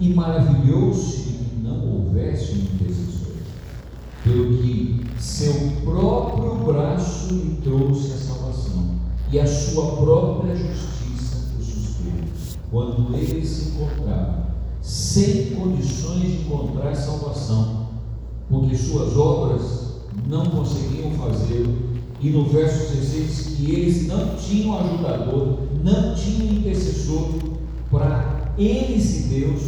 e 0.00 0.14
maravilhou-se 0.14 1.16
de 1.16 1.32
que 1.32 1.56
não 1.62 1.86
houvesse 1.86 2.52
um 2.52 2.74
intercessor, 2.74 3.34
pelo 4.22 4.58
que 4.58 5.04
seu 5.18 5.54
próprio 5.84 6.54
braço 6.64 7.34
lhe 7.34 7.58
trouxe 7.62 8.12
a 8.12 8.16
salvação, 8.16 8.96
e 9.30 9.38
a 9.38 9.46
sua 9.46 9.96
própria 9.96 10.54
justiça 10.54 11.48
o 11.58 11.62
susteve, 11.62 12.24
quando 12.70 13.14
ele 13.14 13.44
se 13.44 13.70
encontrava 13.70 14.48
sem 14.80 15.50
condições 15.50 16.22
de 16.22 16.42
encontrar 16.42 16.94
salvação, 16.94 17.88
porque 18.48 18.76
suas 18.76 19.16
obras 19.16 19.88
não 20.26 20.46
conseguiam 20.46 21.10
fazê-lo 21.12 21.88
e 22.20 22.30
no 22.30 22.44
verso 22.44 22.94
16 22.96 23.56
que 23.56 23.70
eles 23.70 24.06
não 24.08 24.34
tinham 24.36 24.76
ajudador, 24.78 25.58
não 25.84 26.14
tinham 26.14 26.52
intercessor 26.52 27.28
para 27.90 28.54
eles 28.58 29.26
e 29.26 29.28
Deus, 29.28 29.62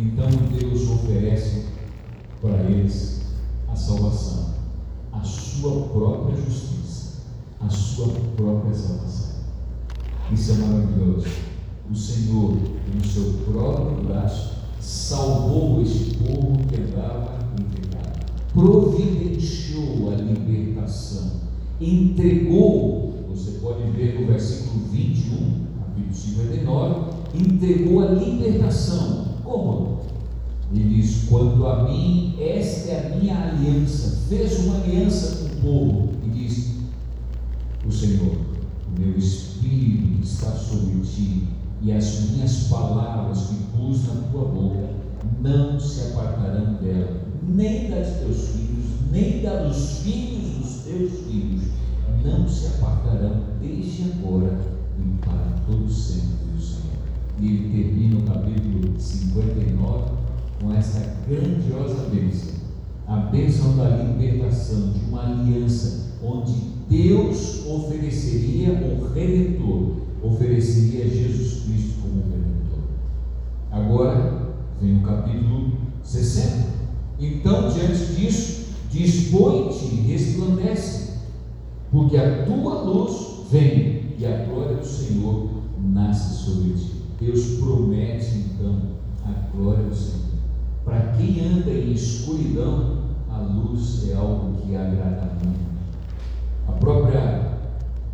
então 0.00 0.28
Deus 0.58 0.88
oferece 0.88 1.66
para 2.40 2.62
eles 2.64 3.22
a 3.68 3.76
salvação, 3.76 4.54
a 5.12 5.22
sua 5.22 5.88
própria 5.88 6.36
justiça, 6.36 7.22
a 7.60 7.68
sua 7.68 8.08
própria 8.36 8.74
salvação. 8.74 9.40
Isso 10.32 10.52
é 10.52 10.54
maravilhoso. 10.54 11.26
O 11.90 11.94
Senhor, 11.94 12.56
no 12.94 13.04
seu 13.04 13.44
próprio 13.52 14.04
braço, 14.04 14.54
salvou 14.80 15.82
este 15.82 16.16
povo 16.16 16.56
que 16.66 16.80
andava 16.80 17.38
em 17.58 17.64
pecado, 17.64 18.26
providenciou 18.54 20.12
a 20.12 20.14
libertação 20.14 21.40
entregou, 21.80 23.14
você 23.30 23.52
pode 23.52 23.90
ver 23.92 24.20
no 24.20 24.26
versículo 24.26 24.84
21, 24.92 25.66
capítulo 25.78 26.14
59, 26.14 26.94
entregou 27.34 28.00
a 28.02 28.10
libertação. 28.10 29.29
Ele 30.72 31.02
diz: 31.02 31.24
Quanto 31.28 31.66
a 31.66 31.82
mim, 31.88 32.36
esta 32.40 32.90
é 32.90 33.06
a 33.06 33.16
minha 33.16 33.36
aliança. 33.36 34.28
Fez 34.28 34.60
uma 34.60 34.76
aliança 34.76 35.36
com 35.36 35.46
o 35.46 35.60
povo 35.60 36.08
e 36.24 36.30
diz: 36.30 36.76
O 37.84 37.90
Senhor, 37.90 38.36
o 38.86 39.00
meu 39.00 39.18
espírito 39.18 40.22
está 40.22 40.52
sobre 40.52 41.00
ti 41.00 41.48
e 41.82 41.92
as 41.92 42.30
minhas 42.30 42.68
palavras 42.68 43.46
que 43.48 43.54
pus 43.76 44.06
na 44.06 44.22
tua 44.30 44.44
boca 44.44 44.90
não 45.40 45.80
se 45.80 46.12
apartarão 46.12 46.74
dela, 46.74 47.20
nem 47.42 47.90
das 47.90 48.18
teus 48.18 48.48
filhos, 48.50 48.84
nem 49.10 49.42
dos 49.42 49.98
filhos 50.00 50.58
dos 50.58 50.84
teus 50.84 51.10
filhos, 51.26 51.64
não 52.24 52.48
se 52.48 52.66
apartarão 52.66 53.42
desde 53.60 54.12
agora 54.12 54.60
e 54.98 55.24
para 55.24 55.56
todo 55.66 55.90
sempre 55.90 56.40
Senhor. 56.60 57.00
E 57.40 57.46
ele 57.46 57.70
termina 57.70 58.20
o 58.20 58.22
capítulo 58.22 59.00
59 59.00 60.10
com 60.60 60.74
essa 60.74 61.16
grandiosa 61.26 62.10
bênção, 62.10 62.52
a 63.06 63.16
bênção 63.16 63.76
da 63.78 63.88
libertação, 63.88 64.92
de 64.92 65.00
uma 65.06 65.22
aliança, 65.22 66.18
onde 66.22 66.52
Deus 66.88 67.66
ofereceria 67.66 68.72
o 68.72 69.12
Redentor, 69.14 70.02
ofereceria 70.22 71.08
Jesus 71.08 71.62
Cristo 71.62 71.94
como 72.02 72.22
Redentor. 72.24 72.80
Agora 73.70 74.54
vem 74.78 74.98
o 74.98 75.02
capítulo 75.02 75.72
60. 76.02 76.68
Então, 77.18 77.70
diante 77.70 78.14
disso, 78.16 78.66
dispõe-te 78.90 79.86
e 79.86 80.12
resplandece, 80.12 81.14
porque 81.90 82.18
a 82.18 82.44
tua 82.44 82.82
luz 82.82 83.48
vem 83.50 84.14
e 84.18 84.26
a 84.26 84.44
glória 84.44 84.76
do 84.76 84.86
Senhor 84.86 85.48
nasce 85.78 86.44
sobre 86.44 86.74
ti. 86.74 86.99
Deus 87.20 87.58
promete 87.60 88.38
então 88.38 88.80
a 89.26 89.54
glória 89.54 89.84
do 89.84 89.94
Senhor. 89.94 90.20
Para 90.84 91.12
quem 91.12 91.40
anda 91.40 91.70
em 91.70 91.92
escuridão, 91.92 93.00
a 93.28 93.38
luz 93.38 94.08
é 94.08 94.14
algo 94.14 94.56
que 94.56 94.74
agrada 94.74 95.36
muito. 95.44 95.60
A 96.66 96.72
própria 96.72 97.58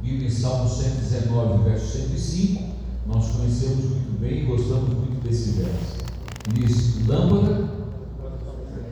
Bíblia 0.03 0.27
em 0.27 0.31
Salmo 0.31 0.69
119, 0.69 1.65
verso 1.65 1.99
105, 1.99 2.63
nós 3.07 3.31
conhecemos 3.31 3.85
muito 3.85 4.21
bem 4.21 4.43
e 4.43 4.47
gostamos 4.47 4.93
muito 4.93 5.23
desse 5.23 5.51
verso. 5.53 6.05
Diz: 6.53 7.07
Lâmpada 7.07 7.71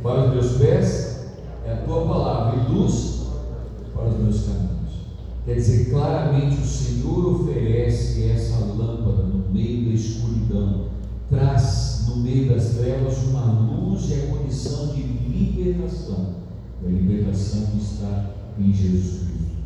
para 0.01 0.27
os 0.27 0.31
meus 0.31 0.59
pés 0.59 1.27
é 1.67 1.73
a 1.73 1.77
tua 1.79 2.07
palavra 2.07 2.61
e 2.61 2.73
luz 2.73 3.27
para 3.93 4.09
os 4.09 4.19
meus 4.19 4.45
caminhos. 4.45 4.84
Quer 5.45 5.57
dizer, 5.57 5.91
claramente 5.91 6.57
o 6.57 6.67
Senhor 6.67 7.43
oferece 7.43 8.25
essa 8.31 8.65
lâmpada 8.65 9.25
no 9.25 9.53
meio 9.53 9.91
da 9.91 9.95
escuridão, 9.95 10.87
traz 11.29 12.07
no 12.09 12.17
meio 12.17 12.49
das 12.49 12.71
trevas 12.71 13.19
uma 13.25 13.45
luz 13.53 14.09
e 14.09 14.15
a 14.15 14.27
condição 14.29 14.87
de 14.89 15.03
libertação. 15.03 16.37
E 16.83 16.87
a 16.87 16.89
libertação 16.89 17.69
está 17.79 18.31
em 18.59 18.73
Jesus 18.73 19.21
Cristo. 19.21 19.57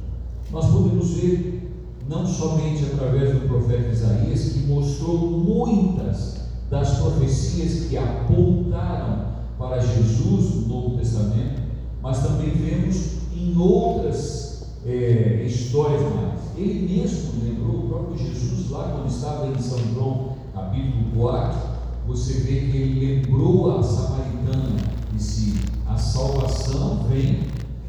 Nós 0.51 0.67
podemos 0.67 1.11
ver, 1.13 1.73
não 2.09 2.27
somente 2.27 2.85
através 2.85 3.35
do 3.35 3.47
profeta 3.47 3.93
Isaías, 3.93 4.53
que 4.53 4.67
mostrou 4.67 5.17
muitas 5.31 6.39
das 6.69 6.99
profecias 6.99 7.89
que 7.89 7.97
apontaram 7.97 9.27
para 9.57 9.79
Jesus 9.79 10.55
no 10.55 10.67
Novo 10.67 10.97
Testamento, 10.97 11.63
mas 12.03 12.21
também 12.21 12.51
vemos 12.51 12.97
em 13.33 13.57
outras 13.57 14.48
é, 14.88 15.45
histórias 15.47 16.02
mais. 16.14 16.40
Ele 16.57 16.97
mesmo 16.97 17.45
lembrou, 17.45 17.85
o 17.85 17.88
próprio 17.88 18.18
Jesus, 18.18 18.71
lá 18.71 18.88
quando 18.88 19.09
estava 19.09 19.47
em 19.49 19.61
São 19.61 19.78
João, 19.95 20.37
capítulo 20.54 21.12
4, 21.14 21.61
você 22.07 22.33
vê 22.40 22.61
que 22.61 22.76
ele 22.76 23.07
lembrou 23.07 23.78
a 23.78 23.83
samaritana, 23.83 24.76
disse: 25.12 25.54
a 25.87 25.97
salvação 25.97 27.07
vem 27.09 27.40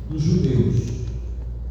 dos 0.10 0.22
judeus. 0.22 0.76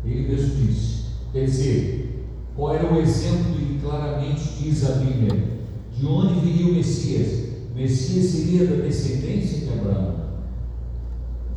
Ele 0.04 0.28
mesmo 0.28 0.66
disse. 0.66 0.98
Quer 1.32 1.44
dizer, 1.44 2.26
qual 2.56 2.74
era 2.74 2.92
o 2.92 2.98
exemplo 2.98 3.54
que 3.54 3.78
claramente 3.80 4.42
diz 4.62 4.88
a 4.88 4.94
Bíblia? 4.94 5.58
De 5.94 6.06
onde 6.06 6.40
viria 6.40 6.72
o 6.72 6.74
Messias? 6.74 7.48
O 7.70 7.76
Messias 7.76 8.26
seria 8.26 8.66
da 8.66 8.76
descendência 8.76 9.58
de 9.58 9.78
Abraão. 9.78 10.14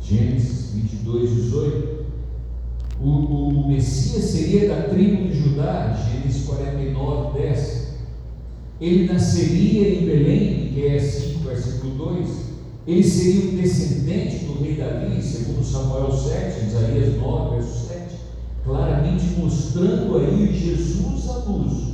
Gênesis 0.00 0.72
22, 0.74 1.30
18. 1.30 1.91
O, 3.02 3.08
o, 3.08 3.48
o 3.48 3.68
Messias 3.68 4.24
seria 4.24 4.68
da 4.68 4.82
tribo 4.82 5.28
de 5.28 5.34
Judá, 5.34 5.92
Gênesis 5.92 6.44
49, 6.46 7.38
10. 7.38 7.82
Ele 8.80 9.12
nasceria 9.12 9.94
em 9.94 10.06
Belém, 10.06 10.70
que 10.72 10.86
é 10.86 10.98
5, 11.00 11.40
versículo 11.40 11.94
2. 11.94 12.28
Ele 12.86 13.02
seria 13.02 13.50
um 13.50 13.56
descendente 13.56 14.44
do 14.44 14.62
rei 14.62 14.76
Davi, 14.76 15.20
segundo 15.20 15.64
Samuel 15.64 16.12
7, 16.12 16.66
Isaías 16.66 17.16
9, 17.16 17.56
verso 17.56 17.88
7. 17.88 18.02
Claramente 18.64 19.24
mostrando 19.36 20.18
aí 20.18 20.52
Jesus 20.52 21.28
a 21.28 21.38
luz. 21.48 21.92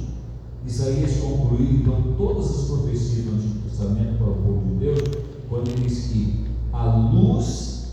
Isaías 0.67 1.17
concluiu 1.19 1.73
então 1.73 2.15
todas 2.19 2.51
as 2.51 2.67
profecias 2.67 3.25
do 3.25 3.33
Antigo 3.33 3.59
Testamento 3.69 4.19
para 4.19 4.31
o 4.31 4.35
povo 4.35 4.63
de 4.69 4.85
Deus, 4.85 5.01
quando 5.49 5.69
ele 5.69 5.87
diz 5.87 6.09
que 6.09 6.45
a 6.73 6.85
luz 6.97 7.93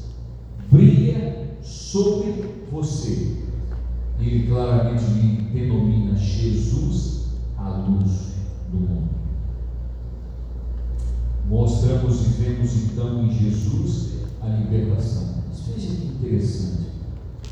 brilha 0.69 1.44
sobre 1.95 2.33
você. 2.69 3.37
Ele 4.19 4.47
claramente 4.47 5.05
denomina 5.53 6.17
Jesus 6.17 7.27
a 7.57 7.69
luz 7.69 8.33
do 8.69 8.77
mundo. 8.77 9.09
Mostramos 11.47 12.19
e 12.21 12.29
vemos 12.41 12.75
então 12.83 13.23
em 13.23 13.31
Jesus 13.31 14.15
a 14.41 14.47
libertação. 14.49 15.35
Mas 15.47 15.61
veja 15.67 15.95
que 15.95 16.07
interessante. 16.07 16.89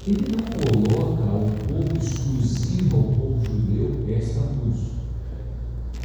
Ele 0.05 0.27
não 0.35 0.89
coloca 0.89 1.23
ao 1.23 1.45
povo 1.65 1.97
exclusivo, 1.97 2.97
ao 2.97 3.03
povo 3.03 3.45
judeu, 3.45 4.05
esta 4.13 4.41
luz. 4.41 4.91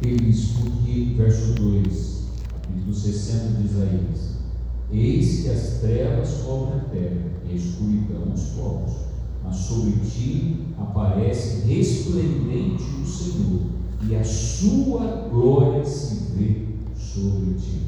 Ele 0.01 0.31
diz, 0.31 0.51
porque, 0.51 1.13
verso 1.17 1.55
2, 1.55 2.23
capítulo 2.53 2.93
60 2.93 3.57
de 3.57 3.65
Isaías: 3.65 4.38
Eis 4.91 5.43
que 5.43 5.49
as 5.49 5.79
trevas 5.81 6.41
cobrem 6.43 6.79
a 6.79 6.83
terra, 6.85 7.29
e 7.47 7.51
a 7.51 7.55
escuridão 7.55 8.33
os 8.33 8.41
povos, 8.49 8.93
mas 9.43 9.55
sobre 9.55 9.91
ti 9.99 10.65
aparece 10.79 11.67
resplendente 11.67 12.83
o 13.01 13.05
Senhor, 13.05 13.61
e 14.07 14.15
a 14.15 14.23
sua 14.23 15.29
glória 15.31 15.85
se 15.85 16.33
vê 16.35 16.65
sobre 16.97 17.53
ti. 17.53 17.81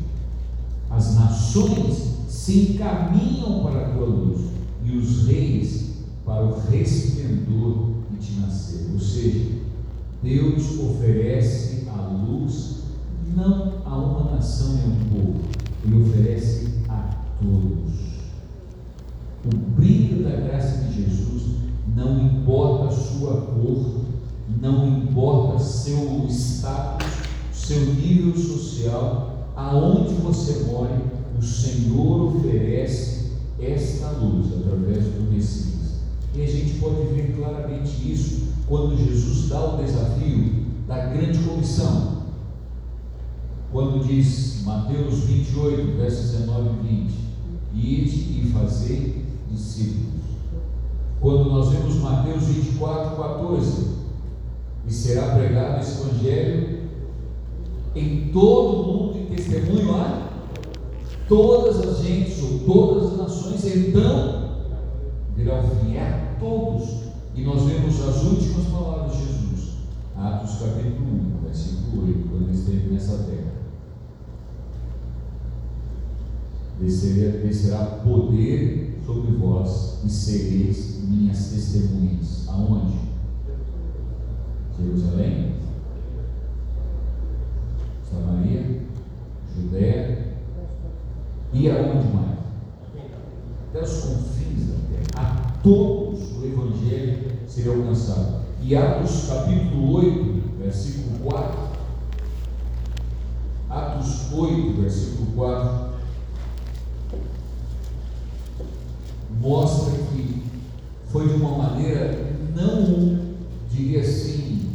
As 0.89 1.15
nações 1.15 2.11
se 2.27 2.73
encaminham 2.73 3.63
para 3.63 3.87
a 3.87 3.89
tua 3.93 4.05
luz, 4.05 4.41
e 4.85 4.97
os 4.97 5.25
reis 5.25 5.91
para 6.25 6.45
o 6.45 6.59
resplendor 6.69 7.95
que 8.09 8.17
te 8.17 8.33
nasceu. 8.39 8.91
Ou 8.93 8.99
seja, 8.99 9.49
Deus 10.21 10.79
oferece 10.79 11.87
a 11.89 12.01
luz 12.07 12.81
não 13.35 13.81
a 13.85 13.97
uma 13.97 14.35
nação 14.35 14.75
e 14.75 14.81
a 14.81 14.87
um 14.87 15.05
povo, 15.09 15.41
Ele 15.83 16.01
oferece 16.03 16.80
todos. 17.41 17.91
O 19.45 19.57
brilho 19.75 20.23
da 20.23 20.35
graça 20.35 20.83
de 20.83 21.03
Jesus 21.03 21.43
não 21.95 22.21
importa 22.23 22.93
a 22.93 22.97
sua 22.97 23.41
cor, 23.41 24.05
não 24.61 24.87
importa 24.87 25.59
seu 25.59 26.27
status, 26.29 27.07
seu 27.51 27.85
nível 27.95 28.35
social, 28.35 29.49
aonde 29.55 30.13
você 30.15 30.71
mora, 30.71 31.01
o 31.37 31.41
Senhor 31.41 32.35
oferece 32.35 33.31
esta 33.59 34.11
luz 34.11 34.47
através 34.53 35.05
do 35.05 35.31
Messias. 35.31 36.01
E 36.35 36.41
a 36.43 36.47
gente 36.47 36.79
pode 36.79 37.03
ver 37.13 37.35
claramente 37.35 38.11
isso 38.11 38.51
quando 38.67 38.97
Jesus 38.97 39.49
dá 39.49 39.73
o 39.73 39.83
desafio 39.83 40.65
da 40.87 41.07
grande 41.07 41.39
comissão. 41.39 42.21
Quando 43.71 44.05
diz 44.05 44.63
Mateus 44.63 45.19
28, 45.23 45.97
versos 45.97 46.31
19 46.31 46.69
e 46.69 46.87
20: 46.87 47.30
Ide 47.73 48.39
e 48.39 48.51
fazei 48.53 49.25
discípulos. 49.49 50.21
Quando 51.19 51.51
nós 51.51 51.69
vemos 51.69 51.95
Mateus 51.95 52.43
24, 52.43 53.15
14: 53.15 53.87
E 54.87 54.91
será 54.91 55.35
pregado 55.35 55.81
esse 55.81 56.01
Evangelho 56.01 56.81
em 57.95 58.29
todo 58.31 58.81
o 58.81 58.93
mundo 58.93 59.17
e 59.19 59.35
testemunho 59.35 59.95
a 59.95 60.29
todas 61.27 61.79
as 61.79 62.03
gentes 62.03 62.41
ou 62.41 62.59
todas 62.59 63.13
as 63.13 63.17
nações, 63.17 63.65
então 63.65 64.49
virá 65.35 65.59
o 65.59 65.67
fim 65.75 65.95
é 65.95 66.01
a 66.01 66.39
todos. 66.39 67.01
E 67.33 67.41
nós 67.43 67.63
vemos 67.63 68.01
as 68.01 68.23
últimas 68.23 68.65
palavras 68.65 69.15
de 69.15 69.25
Jesus, 69.25 69.69
Atos 70.17 70.59
capítulo 70.59 71.07
1, 71.39 71.43
versículo 71.45 72.07
8, 72.07 72.29
quando 72.29 72.43
ele 72.49 72.57
esteve 72.57 72.93
nessa 72.93 73.17
terra. 73.23 73.60
Descerá, 76.81 77.37
descerá 77.37 77.85
poder 78.03 78.99
sobre 79.05 79.31
vós 79.33 79.99
e 80.03 80.09
sereis 80.09 81.01
minhas 81.03 81.49
testemunhas. 81.49 82.47
Aonde? 82.47 82.99
Jerusalém, 84.77 85.55
Samaria, 88.09 88.81
Judéia 89.55 90.21
e 91.53 91.69
aonde 91.69 92.07
mais? 92.13 92.39
Até 93.69 93.83
os 93.83 94.01
confins 94.01 94.67
da 94.67 94.75
terra. 94.89 95.51
A 95.51 95.51
todos 95.61 96.19
o 96.37 96.45
Evangelho 96.45 97.31
seria 97.47 97.73
alcançado. 97.73 98.41
E 98.61 98.75
Atos 98.75 99.27
capítulo 99.27 99.95
8, 99.95 100.41
versículo 100.59 101.19
4. 101.19 101.59
Atos 103.69 104.31
8, 104.33 104.81
versículo 104.81 105.31
4. 105.35 105.91
Mostra 109.39 109.97
que 109.97 110.43
foi 111.07 111.27
de 111.27 111.33
uma 111.33 111.57
maneira 111.57 112.31
não, 112.55 113.19
diria 113.69 114.01
assim, 114.01 114.69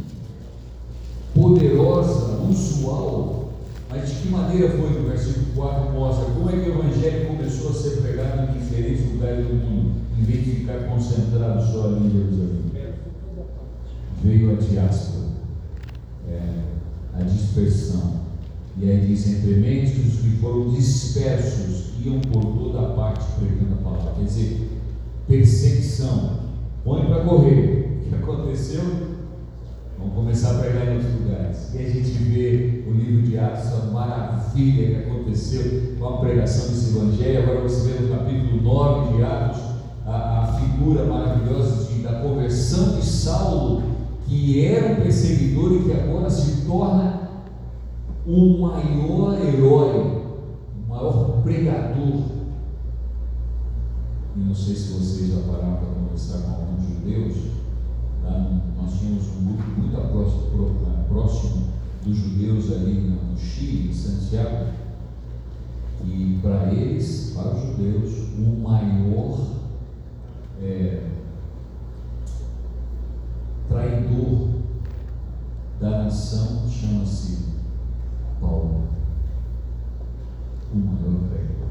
poderosa, 1.33 2.41
usual, 2.41 3.53
mas 3.89 4.09
de 4.09 4.15
que 4.15 4.29
maneira 4.29 4.69
foi 4.71 4.89
no 4.89 5.07
versículo 5.07 5.45
4 5.55 5.93
mostra 5.93 6.25
como 6.25 6.49
é 6.49 6.53
que 6.53 6.69
o 6.69 6.79
Evangelho 6.79 7.27
começou 7.27 7.69
a 7.69 7.73
ser 7.73 8.01
pregado 8.01 8.51
em 8.51 8.59
diferentes 8.59 9.11
lugares 9.11 9.47
do 9.47 9.53
mundo, 9.53 9.93
em 10.17 10.23
vez 10.23 10.43
de 10.43 10.51
ficar 10.51 10.86
concentrado 10.97 11.63
só 11.71 11.85
ali 11.85 12.07
em 12.07 12.11
Jerusalém. 12.11 12.57
Veio 14.23 14.51
a 14.51 14.55
diáspora, 14.55 15.25
é, 16.27 16.63
a 17.13 17.21
dispersão. 17.21 18.17
E 18.79 18.89
aí 18.89 19.05
diz, 19.07 19.43
mentes 19.43 20.13
os 20.13 20.21
que 20.21 20.37
foram 20.37 20.69
dispersos 20.69 21.93
iam 22.03 22.19
por 22.19 22.43
toda 22.57 22.89
parte 22.95 23.25
pregando 23.39 23.75
a 23.75 23.83
palavra. 23.83 24.13
Quer 24.17 24.25
dizer, 24.25 24.69
perseguição. 25.27 26.39
Põe 26.83 27.05
para 27.05 27.23
correr. 27.23 28.01
O 28.05 28.09
que 28.09 28.15
aconteceu? 28.15 28.81
Vamos 29.97 30.13
começar 30.13 30.51
a 30.51 30.59
pregar 30.59 30.87
em 30.87 30.97
outros 30.97 31.21
lugares. 31.21 31.73
E 31.73 31.77
a 31.77 31.89
gente 31.89 32.11
vê 32.11 32.83
o 32.87 32.91
livro 32.91 33.23
de 33.23 33.37
Atos, 33.37 33.73
a 33.73 33.91
maravilha 33.91 34.87
que 34.87 35.09
aconteceu 35.09 35.95
com 35.99 36.05
a 36.05 36.17
pregação 36.17 36.69
desse 36.69 36.95
evangelho. 36.95 37.43
Agora 37.43 37.61
você 37.61 37.91
vê 37.91 37.99
no 37.99 38.15
capítulo 38.15 38.61
9 38.61 39.17
de 39.17 39.23
Atos 39.23 39.66
figura 40.77 41.05
maravilhosa 41.05 41.85
de, 41.85 42.01
da 42.03 42.21
conversão 42.21 42.95
de 42.95 43.05
Saulo, 43.05 43.81
que 44.27 44.63
era 44.63 44.93
um 44.93 44.95
perseguidor 44.97 45.73
e 45.73 45.83
que 45.83 45.93
agora 45.93 46.29
se 46.29 46.65
torna 46.65 47.29
o 48.25 48.59
maior 48.59 49.41
herói, 49.41 50.21
o 50.75 50.89
maior 50.89 51.41
pregador. 51.41 52.21
E 54.35 54.39
não 54.39 54.53
sei 54.53 54.75
se 54.75 54.93
vocês 54.93 55.31
já 55.31 55.51
pararam 55.51 55.77
para 55.77 55.87
conversar 55.87 56.39
com 56.39 56.51
alguns 56.51 56.87
judeus. 56.87 57.35
Tá? 58.21 58.61
Nós 58.79 58.99
tínhamos 58.99 59.23
um 59.29 59.45
grupo 59.45 59.81
muito 59.81 61.07
próximo 61.07 61.63
dos 62.05 62.17
judeus 62.17 62.71
ali 62.71 62.93
no 62.93 63.37
Chile, 63.37 63.89
em 63.89 63.93
Santiago. 63.93 64.67
E 66.05 66.39
para 66.41 66.71
eles, 66.71 67.33
para 67.35 67.55
os 67.55 67.61
judeus, 67.61 68.13
o 68.37 68.61
maior 68.61 69.57
é, 70.61 71.03
traidor 73.67 74.49
da 75.79 76.03
nação 76.03 76.67
chama-se 76.69 77.37
Paulo. 78.41 78.87
O 80.73 80.77
maior 80.77 81.29
traidor. 81.29 81.69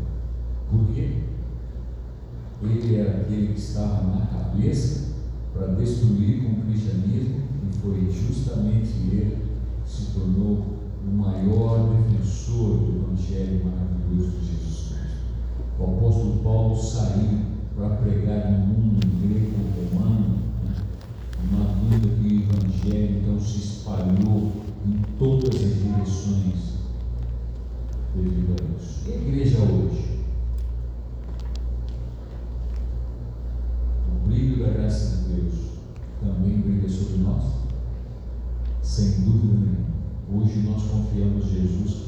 Por 0.70 0.94
quê? 0.94 1.22
Ele 2.62 2.96
era 2.96 3.20
aquele 3.22 3.52
que 3.52 3.58
estava 3.58 4.16
na 4.16 4.26
cabeça 4.26 5.14
para 5.52 5.74
destruir 5.74 6.42
com 6.42 6.52
o 6.52 6.62
cristianismo 6.64 7.42
e 7.68 7.76
foi 7.78 8.10
justamente 8.10 8.90
ele 9.10 9.46
que 9.84 9.90
se 9.90 10.12
tornou 10.12 10.64
o 11.06 11.10
maior 11.10 11.94
defensor 11.94 12.78
do 12.78 13.04
Evangelho 13.04 13.64
maravilhoso 13.64 14.38
de 14.38 14.46
Jesus 14.46 14.88
Cristo. 14.88 15.18
O 15.78 15.84
apóstolo 15.84 16.42
Paulo 16.42 16.76
saiu 16.76 17.55
para 17.76 17.90
pregar 17.96 18.50
no 18.52 18.66
mundo 18.68 19.06
grego-romano, 19.20 20.38
né? 20.64 20.74
uma 21.44 21.74
vida 21.74 22.08
que 22.08 22.26
o 22.26 22.42
Evangelho 22.42 23.18
então 23.20 23.38
se 23.38 23.58
espalhou 23.58 24.50
em 24.86 25.02
todas 25.18 25.54
as 25.54 25.74
direções 25.76 26.76
devido 28.14 28.56
a 28.58 28.80
isso. 28.80 29.02
E 29.06 29.12
a 29.12 29.16
igreja 29.16 29.58
hoje? 29.58 30.22
O 34.08 34.26
brilho 34.26 34.64
da 34.64 34.72
graça 34.72 35.24
de 35.24 35.34
Deus 35.34 35.54
também 36.22 36.58
brilha 36.58 36.88
sobre 36.88 37.18
nós? 37.18 37.44
Sem 38.80 39.20
dúvida 39.20 39.52
nenhuma. 39.52 39.86
Hoje 40.32 40.60
nós 40.60 40.82
confiamos 40.82 41.44
em 41.44 41.50
Jesus 41.50 42.06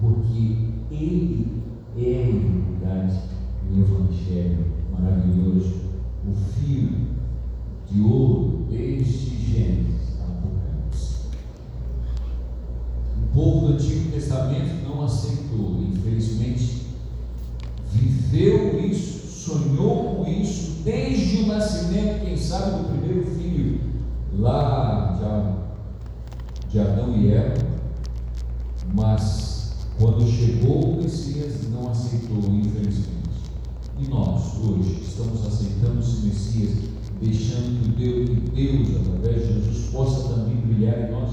porque 0.00 0.72
Ele 0.90 1.62
é 1.96 2.28
em 2.28 2.40
verdade 2.40 3.20
o 3.70 3.78
Evangelho 3.78 4.75
maravilhoso, 4.98 5.74
o 6.26 6.34
fio 6.34 6.90
de 7.90 8.00
ouro 8.00 8.66
desde 8.70 9.36
Gênesis 9.36 10.20
Apocalipse. 10.20 11.16
O 13.22 13.34
povo 13.34 13.66
do 13.66 13.72
Antigo 13.74 14.10
Testamento 14.10 14.88
não 14.88 15.04
aceitou, 15.04 15.82
infelizmente, 15.82 16.86
viveu 17.92 18.84
isso, 18.84 19.48
sonhou 19.48 20.16
com 20.16 20.30
isso 20.30 20.82
desde 20.82 21.42
o 21.42 21.46
nascimento, 21.46 22.24
quem 22.24 22.36
sabe, 22.36 22.82
do 22.82 22.88
primeiro 22.88 23.30
filho, 23.30 23.80
lá 24.38 25.56
de, 26.66 26.70
de 26.70 26.80
Adão 26.80 27.16
e 27.16 27.32
Eva, 27.32 27.66
mas 28.94 29.76
quando 29.98 30.26
chegou 30.26 30.92
o 30.92 31.02
Messias, 31.02 31.68
não 31.70 31.90
aceitou, 31.90 32.38
infelizmente. 32.52 33.15
E 33.98 34.08
nós, 34.08 34.58
hoje, 34.62 35.00
estamos 35.00 35.46
aceitando 35.46 36.00
esse 36.00 36.26
Messias, 36.26 36.72
deixando 37.18 37.82
que 37.82 37.88
Deus, 37.92 38.28
Deus, 38.54 39.06
através 39.06 39.48
de 39.48 39.54
Jesus, 39.54 39.90
possa 39.90 40.34
também 40.34 40.56
brilhar 40.56 41.08
em 41.08 41.12
nós. 41.12 41.30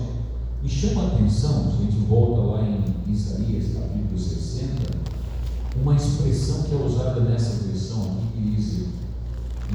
E 0.64 0.70
chama 0.70 1.02
a 1.02 1.08
atenção, 1.08 1.72
se 1.72 1.82
a 1.82 1.86
gente 1.86 1.98
volta 2.08 2.40
lá 2.42 2.66
em 2.66 3.12
Isaías, 3.12 3.74
capítulo 3.74 4.18
60, 4.18 4.76
uma 5.82 5.94
expressão 5.94 6.64
que 6.64 6.74
é 6.74 6.78
usada 6.78 7.20
nessa 7.20 7.66
versão 7.66 8.02
aqui, 8.04 8.28
que 8.34 8.56
diz, 8.56 8.86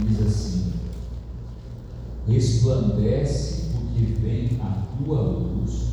diz 0.07 0.27
assim: 0.27 0.73
Resplandece 2.27 3.65
porque 3.73 4.15
vem 4.19 4.59
a 4.63 4.83
tua 4.97 5.21
luz, 5.21 5.89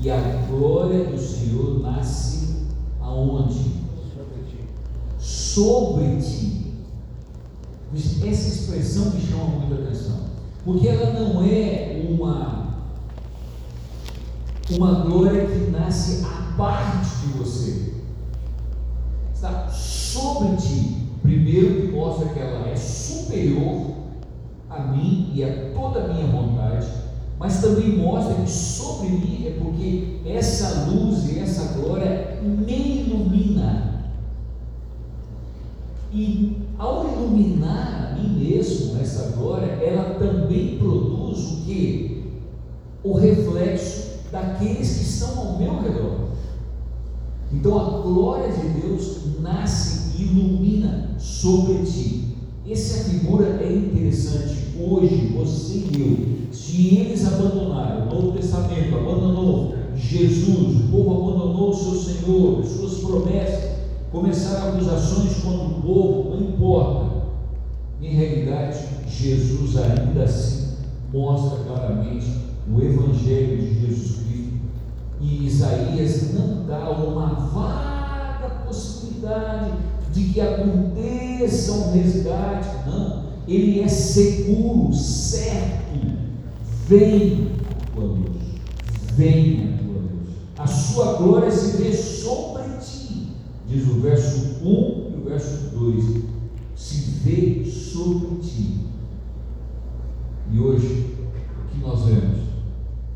e 0.00 0.10
a 0.10 0.46
glória 0.48 1.04
do 1.04 1.18
Senhor 1.20 1.80
nasce 1.80 2.64
aonde? 2.98 3.89
Sobre 5.54 6.16
ti. 6.20 6.74
Essa 7.92 8.48
expressão 8.48 9.10
me 9.10 9.20
chama 9.20 9.44
muita 9.46 9.82
atenção, 9.82 10.20
porque 10.64 10.86
ela 10.86 11.12
não 11.18 11.42
é 11.44 12.06
uma 12.08 12.60
uma 14.70 15.00
glória 15.00 15.46
que 15.46 15.70
nasce 15.72 16.24
à 16.24 16.54
parte 16.56 17.26
de 17.26 17.32
você. 17.38 17.94
Está 19.34 19.68
sobre 19.68 20.56
ti. 20.56 21.08
Primeiro 21.20 21.82
que 21.82 21.92
mostra 21.92 22.28
que 22.28 22.38
ela 22.38 22.68
é 22.68 22.76
superior 22.76 23.96
a 24.70 24.78
mim 24.84 25.32
e 25.34 25.42
a 25.42 25.72
toda 25.74 26.04
a 26.04 26.08
minha 26.14 26.28
vontade, 26.28 26.86
mas 27.40 27.60
também 27.60 27.98
mostra 27.98 28.34
que 28.34 28.48
sobre 28.48 29.08
mim 29.08 29.46
é 29.48 29.58
porque 29.58 30.20
essa 30.24 30.88
luz 30.88 31.28
e 31.28 31.40
essa 31.40 31.76
glória 31.76 32.38
me 32.40 33.00
ilumina 33.00 33.90
e 36.12 36.56
ao 36.80 37.06
iluminar 37.12 38.10
a 38.10 38.18
mim 38.18 38.42
mesmo, 38.42 38.98
essa 38.98 39.36
glória, 39.36 39.66
ela 39.66 40.14
também 40.14 40.78
produz 40.78 41.38
o 41.38 41.56
que? 41.66 42.24
O 43.04 43.12
reflexo 43.12 44.20
daqueles 44.32 44.96
que 44.96 45.02
estão 45.02 45.38
ao 45.38 45.58
meu 45.58 45.78
redor. 45.82 46.30
Então 47.52 47.78
a 47.78 48.00
glória 48.00 48.50
de 48.50 48.80
Deus 48.80 49.18
nasce 49.40 50.16
e 50.16 50.22
ilumina 50.22 51.10
sobre 51.18 51.82
ti. 51.84 52.36
Essa 52.66 53.10
figura 53.10 53.60
é 53.60 53.70
interessante. 53.70 54.70
Hoje, 54.80 55.34
você 55.36 55.78
e 55.78 56.00
eu, 56.00 56.54
se 56.54 56.96
eles 56.96 57.26
abandonaram 57.26 58.06
o 58.06 58.14
Novo 58.14 58.32
Testamento, 58.38 58.96
abandonou 58.96 59.74
Jesus, 59.94 60.84
o 60.84 60.88
povo 60.90 61.32
abandonou 61.32 61.70
o 61.70 61.74
seu 61.74 61.94
Senhor, 61.94 62.64
suas 62.64 63.00
promessas, 63.00 63.69
começaram 64.10 64.70
acusações 64.70 65.36
contra 65.36 65.66
o 65.66 65.82
povo, 65.82 66.30
não 66.30 66.40
importa. 66.40 67.20
Em 68.02 68.14
realidade, 68.14 68.78
Jesus 69.08 69.76
ainda 69.76 70.24
assim 70.24 70.76
mostra 71.12 71.64
claramente 71.64 72.26
o 72.72 72.80
Evangelho 72.80 73.56
de 73.58 73.80
Jesus 73.80 74.18
Cristo. 74.18 74.52
E 75.20 75.46
Isaías 75.46 76.32
não 76.32 76.64
dá 76.66 76.90
uma 76.90 77.26
vaga 77.34 78.64
possibilidade 78.66 79.72
de 80.12 80.24
que 80.24 80.40
aconteça 80.40 81.72
um 81.72 81.92
resgate, 81.92 82.68
não. 82.86 83.30
Ele 83.46 83.80
é 83.80 83.88
seguro, 83.88 84.92
certo. 84.94 85.80
Vem 86.86 87.48
a 87.70 87.94
tua 87.94 88.04
luz, 88.04 88.42
vem 89.14 89.74
a 89.74 89.78
tua. 89.78 90.64
A 90.64 90.66
sua 90.66 91.14
glória 91.14 91.50
se 91.50 91.76
vê 91.76 91.92
diz 93.70 93.86
o 93.86 94.00
verso 94.00 94.64
1 94.64 94.66
e 94.66 95.20
o 95.20 95.24
verso 95.24 95.70
2: 95.76 96.24
se 96.74 97.10
vê 97.22 97.64
sobre 97.64 98.40
ti. 98.40 98.80
E 100.52 100.58
hoje, 100.58 101.14
o 101.64 101.68
que 101.70 101.78
nós 101.80 102.04
vemos? 102.04 102.40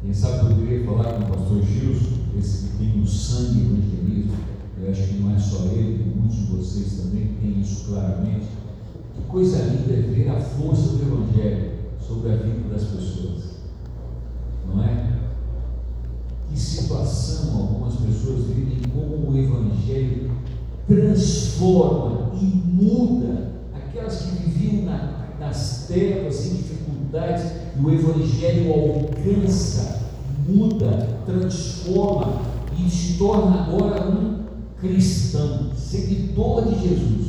Quem 0.01 0.13
sabe 0.13 0.55
poderia 0.55 0.85
falar 0.85 1.15
com 1.15 1.25
o 1.25 1.37
pastor 1.37 1.63
Gilson, 1.63 2.19
esse 2.39 2.69
que 2.69 2.79
tem 2.79 3.01
o 3.01 3.07
sangue 3.07 3.63
evangelismo, 3.63 4.37
eu 4.81 4.91
acho 4.91 5.09
que 5.09 5.15
não 5.15 5.35
é 5.35 5.39
só 5.39 5.65
ele, 5.65 6.15
muitos 6.15 6.37
de 6.37 6.45
vocês 6.47 7.01
também 7.03 7.35
têm 7.41 7.61
isso 7.61 7.87
claramente. 7.87 8.47
Que 9.15 9.23
coisa 9.29 9.65
linda 9.65 9.93
é 9.93 10.03
ver 10.03 10.29
a 10.29 10.41
força 10.41 10.97
do 10.97 11.03
Evangelho 11.03 11.73
sobre 12.01 12.33
a 12.33 12.37
vida 12.37 12.69
das 12.69 12.85
pessoas, 12.85 13.61
não 14.67 14.85
é? 14.85 15.04
Que 16.55 16.61
situação 16.61 17.63
algumas 17.63 17.95
pessoas 17.95 18.45
vivem 18.45 18.83
como 18.95 19.29
o 19.29 19.37
Evangelho 19.37 20.31
transforma 20.87 22.31
e 22.41 22.45
muda 22.45 23.55
aquelas 23.75 24.23
que 24.23 24.37
viviam 24.37 24.85
na, 24.85 25.31
nas 25.41 25.89
trevas, 25.89 26.47
em 26.47 26.55
dificuldades, 26.55 27.51
e 27.77 27.85
o 27.85 27.91
Evangelho 27.91 28.73
alcança, 28.73 30.01
muda, 30.47 31.19
transforma 31.27 32.41
e 32.79 32.89
se 32.89 33.19
torna 33.19 33.65
agora 33.65 34.09
um 34.09 34.45
cristão, 34.79 35.73
seguidor 35.75 36.67
de 36.67 36.89
Jesus, 36.89 37.27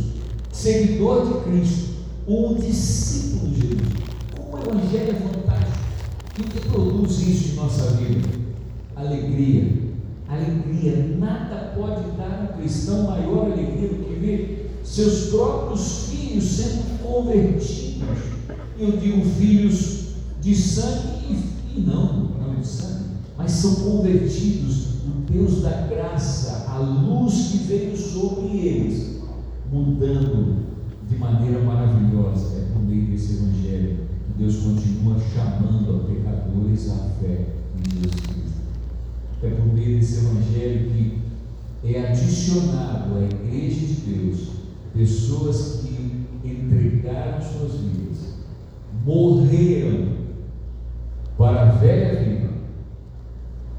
seguidor 0.52 1.26
de 1.26 1.50
Cristo. 1.50 1.96
um 2.28 2.54
discípulo 2.54 3.52
de 3.52 3.62
Jesus. 3.62 3.94
Como 4.38 4.56
o 4.56 4.60
Evangelho 4.60 5.10
é 5.10 5.14
fantástico. 5.16 5.86
E 6.38 6.42
o 6.42 6.46
que 6.46 6.70
produz 6.70 7.20
isso 7.22 7.54
em 7.54 7.56
nossa 7.56 7.90
vida? 7.94 8.45
Alegria. 8.96 9.72
Alegria. 10.28 11.18
Nada 11.20 11.74
pode 11.76 12.18
dar 12.18 12.50
a 12.50 12.54
um 12.54 12.58
cristão 12.60 13.04
maior 13.04 13.52
alegria 13.52 13.90
do 13.90 14.06
que 14.06 14.14
ver 14.14 14.80
seus 14.84 15.30
próprios 15.30 16.10
filhos 16.10 16.44
sendo 16.44 17.04
convertidos. 17.04 18.08
Eu 18.78 18.98
digo 18.98 19.26
filhos 19.26 20.06
de 20.42 20.56
sangue 20.56 21.40
e 21.76 21.80
não, 21.82 22.32
não 22.40 22.56
de 22.56 22.68
sangue, 22.68 23.06
mas 23.38 23.52
são 23.52 23.76
convertidos. 23.76 24.86
O 25.06 25.32
Deus 25.32 25.62
da 25.62 25.88
graça, 25.88 26.66
a 26.70 26.80
luz 26.80 27.50
que 27.52 27.58
veio 27.60 27.98
sobre 27.98 28.58
eles, 28.58 29.22
mudando 29.72 30.66
de 31.10 31.18
maneira 31.18 31.62
maravilhosa. 31.62 32.58
É 32.58 32.74
por 32.74 32.82
meio 32.82 33.06
desse 33.08 33.34
Evangelho 33.34 33.98
que 34.26 34.44
Deus 34.44 34.56
continua 34.58 35.18
chamando 35.34 35.96
a 35.96 36.08
pecadores 36.08 36.90
à 36.92 37.10
fé 37.20 37.46
em 37.76 37.96
Jesus 37.96 38.16
Cristo. 38.16 38.65
É 39.46 39.50
por 39.50 39.74
meio 39.74 40.00
desse 40.00 40.26
Evangelho 40.26 40.90
que 40.90 41.94
é 41.94 42.08
adicionado 42.08 43.16
à 43.16 43.24
igreja 43.24 43.80
de 43.80 43.94
Deus 43.94 44.50
pessoas 44.94 45.82
que 45.82 46.26
entregaram 46.44 47.42
suas 47.42 47.74
vidas, 47.82 48.36
morreram 49.04 50.16
para 51.38 51.64
a 51.64 51.72
velha 51.74 52.24
vida, 52.24 52.50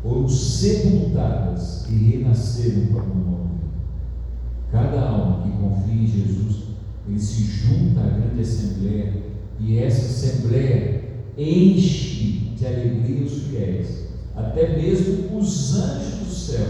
foram 0.02 0.28
sepultadas 0.28 1.88
e 1.88 1.94
renasceram 1.94 2.86
para 2.88 3.02
o 3.02 3.14
nome. 3.16 3.60
Cada 4.70 5.00
alma 5.00 5.42
que 5.42 5.56
confia 5.56 5.94
em 5.94 6.06
Jesus 6.06 6.66
ele 7.08 7.18
se 7.18 7.42
junta 7.44 8.00
à 8.00 8.08
grande 8.08 8.40
assembleia 8.40 9.14
e 9.60 9.78
essa 9.78 10.06
assembleia 10.06 11.04
enche 11.38 12.52
de 12.56 12.66
alegria 12.66 13.24
os 13.24 13.44
fiéis, 13.44 14.05
até 14.36 14.76
mesmo 14.76 15.38
os 15.38 15.76
anjos 15.76 16.18
do 16.18 16.30
céu. 16.30 16.66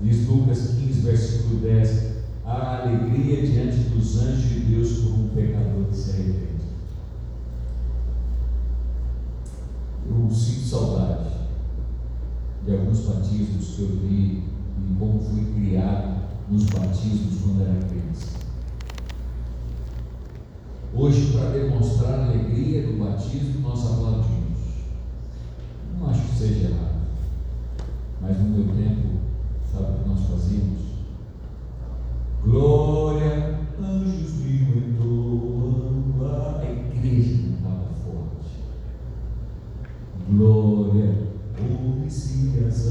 Diz 0.00 0.28
Lucas 0.28 0.74
15, 0.78 1.00
versículo 1.00 1.60
10: 1.60 2.08
a 2.44 2.82
alegria 2.82 3.46
diante 3.46 3.78
dos 3.90 4.22
anjos 4.22 4.48
de 4.48 4.60
Deus 4.60 4.92
por 4.98 5.12
um 5.12 5.28
pecador 5.28 5.86
que 5.90 5.96
se 5.96 6.10
arrepende. 6.10 6.48
Eu 10.06 10.30
sinto 10.30 10.66
saudade 10.66 11.28
de 12.64 12.72
alguns 12.72 13.00
batismos 13.00 13.66
que 13.74 13.82
eu 13.82 13.88
vi 13.88 14.42
e 14.78 14.96
como 14.98 15.20
fui 15.20 15.44
criado 15.54 16.18
nos 16.50 16.64
batismos 16.64 17.42
quando 17.42 17.62
era 17.62 17.86
criança. 17.86 18.38
Hoje, 20.94 21.32
para 21.32 21.50
demonstrar 21.50 22.20
a 22.20 22.24
alegria 22.24 22.86
do 22.86 23.04
batismo, 23.04 23.60
nós 23.60 23.84
aplaudimos. 23.84 24.58
Não 25.98 26.08
acho 26.08 26.22
que 26.22 26.38
seja 26.38 26.68
errado. 26.68 26.97
Mas 28.20 28.38
no 28.38 28.48
meu 28.48 28.74
tempo, 28.74 29.18
sabe 29.70 29.92
o 29.92 30.02
que 30.02 30.08
nós 30.08 30.20
fazíamos? 30.26 30.80
Glória, 32.44 33.60
anjos 33.80 34.34
me 34.40 34.78
entoam, 34.78 36.14
a 36.20 36.64
igreja 36.64 37.50
estava 37.54 37.88
forte. 38.04 38.64
Glória, 40.30 41.28
ouve-se 41.58 42.64
as 42.66 42.88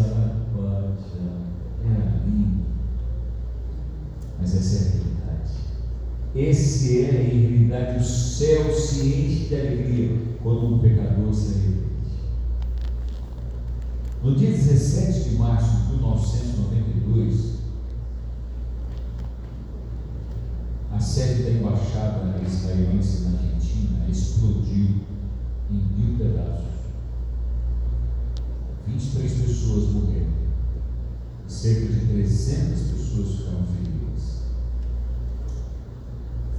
era 1.86 2.22
lindo. 2.26 2.66
Mas 4.40 4.56
essa 4.56 4.86
é 4.86 4.94
a 4.94 5.08
esse 6.38 7.04
é, 7.04 7.34
em 7.34 7.40
realidade, 7.40 7.98
o 7.98 8.04
céu 8.04 8.72
se 8.72 9.08
enche 9.08 9.46
de 9.48 9.56
alegria 9.56 10.18
quando 10.44 10.76
um 10.76 10.80
pecador 10.80 11.34
se 11.34 11.56
arrepende. 11.56 11.87
No 14.24 14.36
dia 14.36 14.52
17 14.52 15.30
de 15.30 15.36
março 15.36 15.78
de 15.84 15.94
1992, 15.94 17.58
a 20.92 21.00
sede 21.00 21.44
da 21.44 21.50
embaixada 21.52 22.42
israelense 22.46 23.24
na 23.24 23.38
Argentina 23.38 24.08
explodiu 24.10 25.02
em 25.70 25.76
mil 25.96 26.18
pedaços. 26.18 26.66
23 28.88 29.34
pessoas 29.34 29.90
morreram. 29.92 30.38
Cerca 31.48 31.94
de 31.94 32.06
300 32.08 32.82
pessoas 32.82 33.36
ficaram 33.36 33.64
feridas 33.66 33.88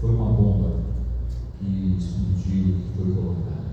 foi 0.00 0.10
uma 0.10 0.32
bomba 0.32 0.76
que 1.58 1.96
explodiu, 1.98 2.76
que 2.76 2.92
foi 2.96 3.12
colocada. 3.14 3.68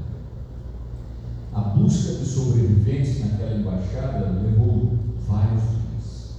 A 1.54 1.62
busca 1.62 2.14
de 2.14 2.26
sobreviventes 2.46 3.20
naquela 3.20 3.56
embaixada 3.56 4.42
levou 4.42 4.94
vários 5.28 5.62
dias. 5.62 6.36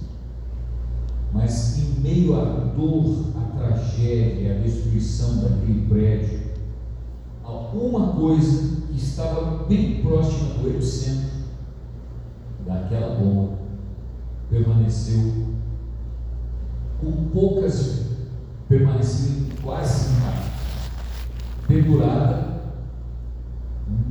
Mas 1.33 1.77
em 1.77 1.99
meio 2.01 2.39
à 2.39 2.45
dor, 2.75 3.25
à 3.35 3.57
tragédia, 3.57 4.55
à 4.55 4.59
destruição 4.59 5.41
daquele 5.41 5.87
prédio, 5.87 6.39
alguma 7.43 8.13
coisa 8.13 8.81
que 8.87 8.97
estava 8.97 9.65
bem 9.65 10.01
próxima 10.01 10.53
do 10.55 10.69
epicentro 10.69 11.27
daquela 12.65 13.15
bomba 13.15 13.57
permaneceu 14.49 15.47
com 16.99 17.29
poucas 17.29 18.07
permaneceu 18.67 19.47
quase 19.61 20.17
pendurada 21.67 22.47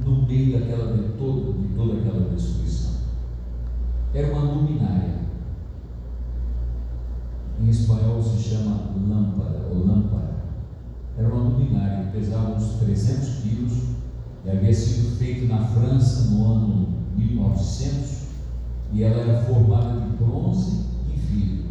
no 0.05 0.27
meio 0.27 0.59
daquela 0.59 0.97
de, 0.97 1.09
todo, 1.15 1.53
de 1.61 1.75
toda 1.75 1.99
aquela 1.99 2.29
destruição. 2.31 2.93
Era 4.15 4.33
uma 4.33 4.53
luminária. 4.53 5.17
Em 7.61 7.69
espanhol 7.69 8.23
se 8.23 8.39
chama 8.39 8.93
lâmpada 9.09 9.67
ou 9.71 9.87
lâmpada. 9.87 10.37
Era 11.17 11.29
uma 11.29 11.51
pesava 12.17 12.57
uns 12.57 12.81
300 12.81 13.29
quilos 13.43 13.73
e 14.45 14.51
havia 14.51 14.75
sido 14.75 15.17
feita 15.19 15.47
na 15.47 15.65
França 15.69 16.31
no 16.31 16.53
ano 16.53 16.89
1900 17.17 18.17
e 18.93 19.03
ela 19.03 19.21
era 19.21 19.43
formada 19.43 20.01
de 20.01 20.17
bronze 20.17 20.87
e 21.13 21.19
vidro 21.19 21.67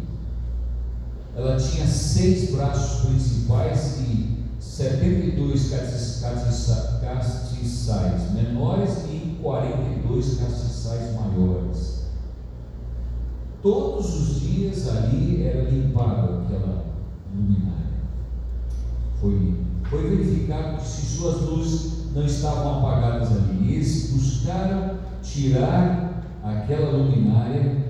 ela 1.36 1.56
tinha 1.56 1.86
seis 1.86 2.50
braços 2.52 3.06
principais 3.06 3.98
e 3.98 4.36
72 4.58 5.70
castiçais 7.00 8.32
menores 8.32 9.04
e 9.10 9.36
42 9.42 10.38
castiçais 10.38 11.14
maiores. 11.14 12.06
Todos 13.62 14.14
os 14.14 14.40
dias 14.40 14.88
ali 14.88 15.44
era 15.44 15.68
limpada 15.70 16.42
aquela 16.42 16.84
luminária. 17.34 18.00
Foi, 19.20 19.65
foi 19.90 20.02
verificado 20.10 20.76
que 20.76 20.86
se 20.86 21.16
suas 21.16 21.42
luzes 21.42 22.14
não 22.14 22.24
estavam 22.24 22.78
apagadas 22.78 23.30
ali, 23.32 23.74
eles 23.74 24.10
buscaram 24.10 24.98
tirar 25.22 26.22
aquela 26.42 26.96
luminária. 26.96 27.86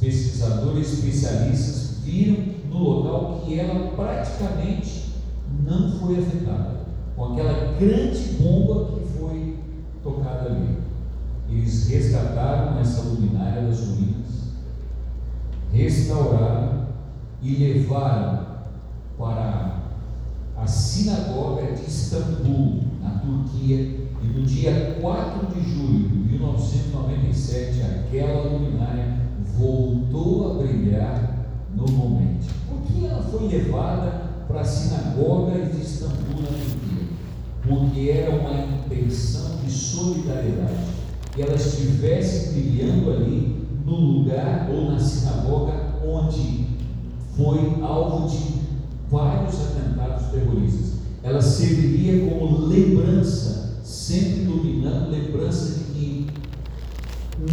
Pesquisadores 0.00 0.94
especialistas 0.94 1.98
viram 2.02 2.44
no 2.68 2.78
local 2.78 3.42
que 3.44 3.58
ela 3.58 3.92
praticamente 3.94 5.12
não 5.64 5.92
foi 5.92 6.18
afetada, 6.18 6.80
com 7.14 7.32
aquela 7.32 7.76
grande 7.78 8.18
bomba 8.40 8.98
que 8.98 9.18
foi 9.18 9.58
tocada 10.02 10.50
ali. 10.50 10.76
Eles 11.48 11.88
resgataram 11.88 12.80
essa 12.80 13.02
luminária 13.02 13.62
das 13.62 13.78
ruínas, 13.78 14.54
restauraram 15.72 16.86
e 17.40 17.54
levaram 17.56 18.46
para 19.16 19.40
a 19.40 19.71
sinagoga 21.02 21.72
de 21.72 21.82
Istambul, 21.82 22.80
na 23.02 23.10
Turquia, 23.10 23.76
e 23.76 24.26
no 24.26 24.46
dia 24.46 24.98
4 25.00 25.48
de 25.48 25.74
julho 25.74 26.08
de 26.08 26.16
1997, 26.36 27.82
aquela 27.82 28.44
luminária 28.44 29.20
voltou 29.58 30.52
a 30.52 30.62
brilhar 30.62 31.48
normalmente. 31.74 32.48
Por 32.68 32.82
que 32.82 33.04
ela 33.04 33.20
foi 33.20 33.48
levada 33.48 34.10
para 34.46 34.60
a 34.60 34.64
sinagoga 34.64 35.66
de 35.66 35.82
Istambul, 35.82 36.42
na 36.42 36.48
Turquia? 36.48 37.08
Porque 37.66 38.10
era 38.10 38.36
uma 38.36 38.64
intenção 38.64 39.56
de 39.56 39.72
solidariedade. 39.72 40.92
Que 41.32 41.42
ela 41.42 41.56
estivesse 41.56 42.52
brilhando 42.52 43.10
ali 43.10 43.66
no 43.84 43.96
lugar 43.96 44.68
ou 44.70 44.92
na 44.92 45.00
sinagoga 45.00 45.94
onde 46.06 46.68
foi 47.34 47.82
alvo 47.82 48.28
de 48.28 48.62
vários 49.10 49.54
atentados 49.54 50.26
terroristas. 50.26 50.91
Ela 51.22 51.40
serviria 51.40 52.28
como 52.28 52.66
lembrança, 52.66 53.80
sempre 53.84 54.42
iluminando 54.42 55.10
lembrança 55.10 55.78
de 55.78 55.84
que 55.84 56.26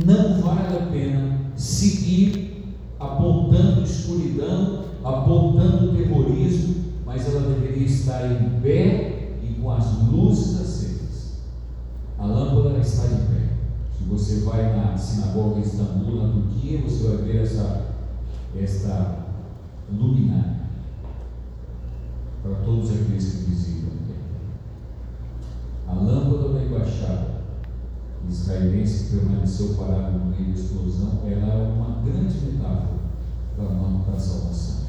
não 0.06 0.42
vale 0.42 0.76
a 0.76 0.88
pena 0.92 1.40
seguir 1.56 2.76
apontando 3.00 3.84
escuridão, 3.84 4.86
apontando 5.04 5.96
terrorismo, 5.96 6.76
mas 7.06 7.28
ela 7.28 7.42
deveria 7.42 7.86
estar 7.86 8.26
em 8.32 8.60
pé 8.60 9.34
e 9.44 9.54
com 9.62 9.70
as 9.70 9.86
luzes 10.10 10.60
acesas. 10.60 11.40
A 12.18 12.26
lâmpada 12.26 12.80
está 12.80 13.06
de 13.06 13.22
pé. 13.28 13.50
Se 13.96 14.04
você 14.06 14.40
vai 14.46 14.76
na 14.76 14.98
sinagoga 14.98 15.62
de 15.62 15.68
Istambul, 15.68 16.24
na 16.24 16.34
Turquia, 16.34 16.82
você 16.82 17.08
vai 17.08 17.18
ver 17.18 17.44
essa, 17.44 17.94
esta 18.56 19.26
luminária 19.92 20.59
para 22.50 22.66
todos 22.66 22.90
aqueles 22.90 23.26
que 23.26 23.52
visitam. 23.52 23.90
A 25.88 25.94
lâmpada 25.94 26.54
da 26.54 26.64
embaixada 26.64 27.42
israelense 28.28 29.16
permaneceu 29.16 29.76
parada 29.76 30.12
no 30.12 30.26
meio 30.26 30.54
da 30.54 30.60
explosão, 30.60 31.20
ela 31.26 31.54
é 31.54 31.74
uma 31.74 32.02
grande 32.04 32.38
metáfora 32.46 33.00
para 33.56 34.16
a 34.16 34.20
salvação. 34.20 34.86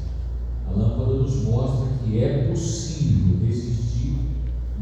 A 0.67 0.71
lâmpada 0.71 1.13
nos 1.13 1.43
mostra 1.43 1.89
que 2.03 2.23
é 2.23 2.49
possível 2.49 3.47
existir 3.47 4.17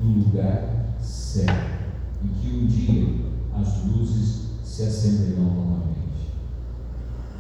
no 0.02 0.24
lugar 0.24 0.96
certo 1.02 1.80
e 2.24 2.28
que 2.28 2.56
um 2.56 2.66
dia 2.66 3.16
as 3.56 3.86
luzes 3.86 4.50
se 4.64 4.84
acenderão 4.84 5.44
novamente. 5.44 6.30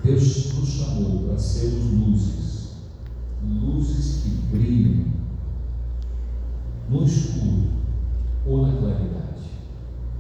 Deus 0.04 0.54
nos 0.54 0.70
chamou 0.70 1.28
para 1.28 1.38
sermos 1.38 1.92
luzes, 1.92 2.70
luzes 3.44 4.24
que 4.24 4.30
brilham 4.52 5.19
no 6.90 7.04
escuro 7.04 7.70
ou 8.46 8.66
na 8.66 8.78
claridade. 8.78 9.30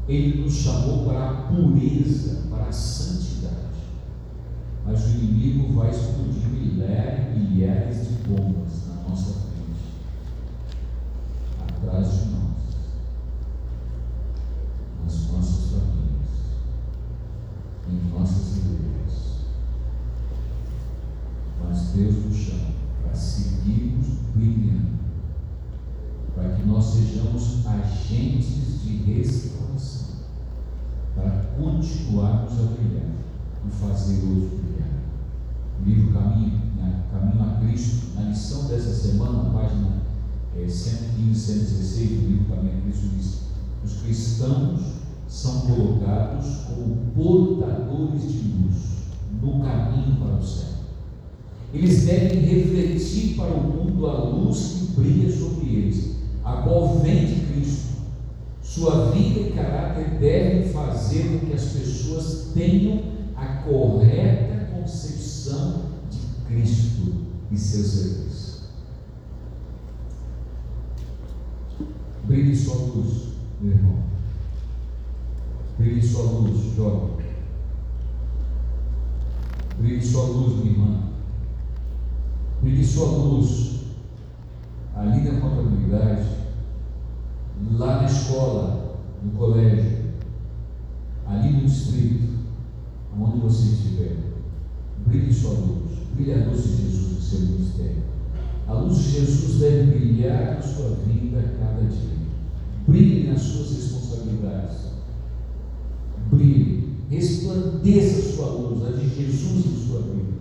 Ele 0.08 0.42
nos 0.42 0.54
chamou 0.54 1.06
para 1.06 1.30
a 1.30 1.34
pureza, 1.44 2.42
para 2.50 2.66
a 2.66 2.72
santidade. 2.72 3.56
Mas 4.86 5.06
o 5.06 5.10
inimigo 5.10 5.74
vai 5.74 5.92
explodir 5.92 6.48
milhares 6.50 7.38
milhares 7.38 8.08
de 8.08 8.14
bombas 8.28 8.88
na 8.88 9.08
nossa 9.08 9.34
frente, 9.34 9.94
atrás 11.62 12.12
de 12.12 12.26
nós, 12.30 12.58
nas 15.04 15.32
nossas 15.32 15.72
famílias, 15.72 16.30
em 17.88 18.10
nossas 18.10 18.58
igrejas. 18.58 19.40
Mas 21.64 21.90
Deus 21.90 22.26
nos 22.26 22.36
chama 22.36 22.72
para 23.04 23.14
seguirmos 23.14 24.08
brilhando, 24.34 25.00
para 26.34 26.56
que 26.56 26.64
nós 26.64 26.86
sejamos 26.86 27.66
agentes 27.68 28.82
de 28.84 28.98
restauração 29.14 30.10
para 31.16 31.50
continuarmos 31.58 32.54
a 32.54 32.64
brilhar 32.74 33.12
e 33.66 33.70
fazer 33.70 34.26
outros 34.26 34.60
brilhar. 34.60 34.90
O 35.80 35.84
livro 35.84 36.14
Caminho, 36.14 36.62
né? 36.78 37.04
Caminho 37.12 37.44
a 37.44 37.60
Cristo, 37.60 38.16
na 38.16 38.30
lição 38.30 38.68
dessa 38.68 38.94
semana, 38.94 39.50
página 39.52 40.02
é, 40.56 40.68
115, 40.68 41.40
116 41.40 42.10
do 42.10 42.28
livro 42.28 42.56
Caminho 42.56 42.78
a 42.78 42.82
Cristo, 42.82 43.08
diz: 43.16 43.42
os 43.84 44.02
cristãos 44.02 44.82
são 45.28 45.62
colocados 45.62 46.48
como 46.68 47.12
portadores 47.16 48.22
de 48.24 48.40
luz 48.40 48.76
no 49.42 49.64
caminho 49.64 50.18
para 50.18 50.36
o 50.36 50.44
céu. 50.44 50.70
Eles 51.74 52.06
devem 52.06 52.40
refletir 52.40 53.36
para 53.36 53.54
o 53.54 53.62
mundo 53.62 54.08
a 54.08 54.24
luz 54.24 54.78
que 54.80 55.00
brilha 55.00 55.32
sobre 55.32 55.70
eles, 55.70 56.16
a 56.44 56.54
qual 56.64 57.00
vem 57.00 57.26
de 57.26 57.46
Cristo 57.46 57.90
sua 58.62 59.12
vida 59.12 59.40
e 59.40 59.52
caráter 59.54 60.20
devem 60.20 60.72
fazer 60.72 61.24
com 61.24 61.48
que 61.48 61.54
as 61.54 61.66
pessoas 61.66 62.52
tenham 62.54 63.02
a 63.36 63.64
correta 63.64 64.50
concepção 64.80 65.86
de 66.10 66.20
Cristo 66.48 67.16
e 67.52 67.58
seu 67.58 67.84
serviço. 67.84 68.70
Brilhe 72.26 72.56
sua 72.56 72.76
luz, 72.76 73.29
meu 73.62 73.74
irmão. 73.74 74.00
Brilhe 75.78 76.02
sua 76.02 76.24
luz, 76.24 76.76
jovem. 76.76 77.18
Brilhe 79.78 80.02
sua 80.02 80.24
luz, 80.24 80.58
minha 80.58 80.72
irmã. 80.72 81.04
Brilhe 82.62 82.86
sua 82.86 83.08
luz 83.08 83.80
ali 84.96 85.22
na 85.22 85.40
contabilidade 85.40 86.40
lá 87.78 88.02
na 88.02 88.06
escola, 88.06 89.00
no 89.24 89.32
colégio, 89.32 90.00
ali 91.26 91.52
no 91.54 91.66
distrito, 91.66 92.28
onde 93.18 93.40
você 93.40 93.74
estiver, 93.74 94.18
brilhe 95.06 95.34
sua 95.34 95.52
luz, 95.52 95.92
brilhe 96.14 96.34
a 96.34 96.46
luz 96.46 96.64
de 96.64 96.84
Jesus 96.84 97.12
no 97.14 97.22
seu 97.22 97.40
ministério. 97.42 98.04
A 98.68 98.74
luz 98.74 98.98
de 98.98 99.12
Jesus 99.12 99.60
deve 99.60 99.98
brilhar 99.98 100.56
na 100.56 100.62
sua 100.62 100.96
vida 101.06 101.40
a 101.40 101.66
cada 101.66 101.84
dia. 101.84 102.19
Brilhe 102.90 103.28
nas 103.30 103.42
suas 103.42 103.72
responsabilidades. 103.72 104.78
Brilhe, 106.32 106.96
resplandeça 107.08 108.20
a 108.20 108.34
sua 108.34 108.46
luz, 108.48 108.84
a 108.84 108.92
de 108.92 109.08
Jesus 109.08 109.66
em 109.66 109.88
sua 109.88 110.02
vida. 110.02 110.40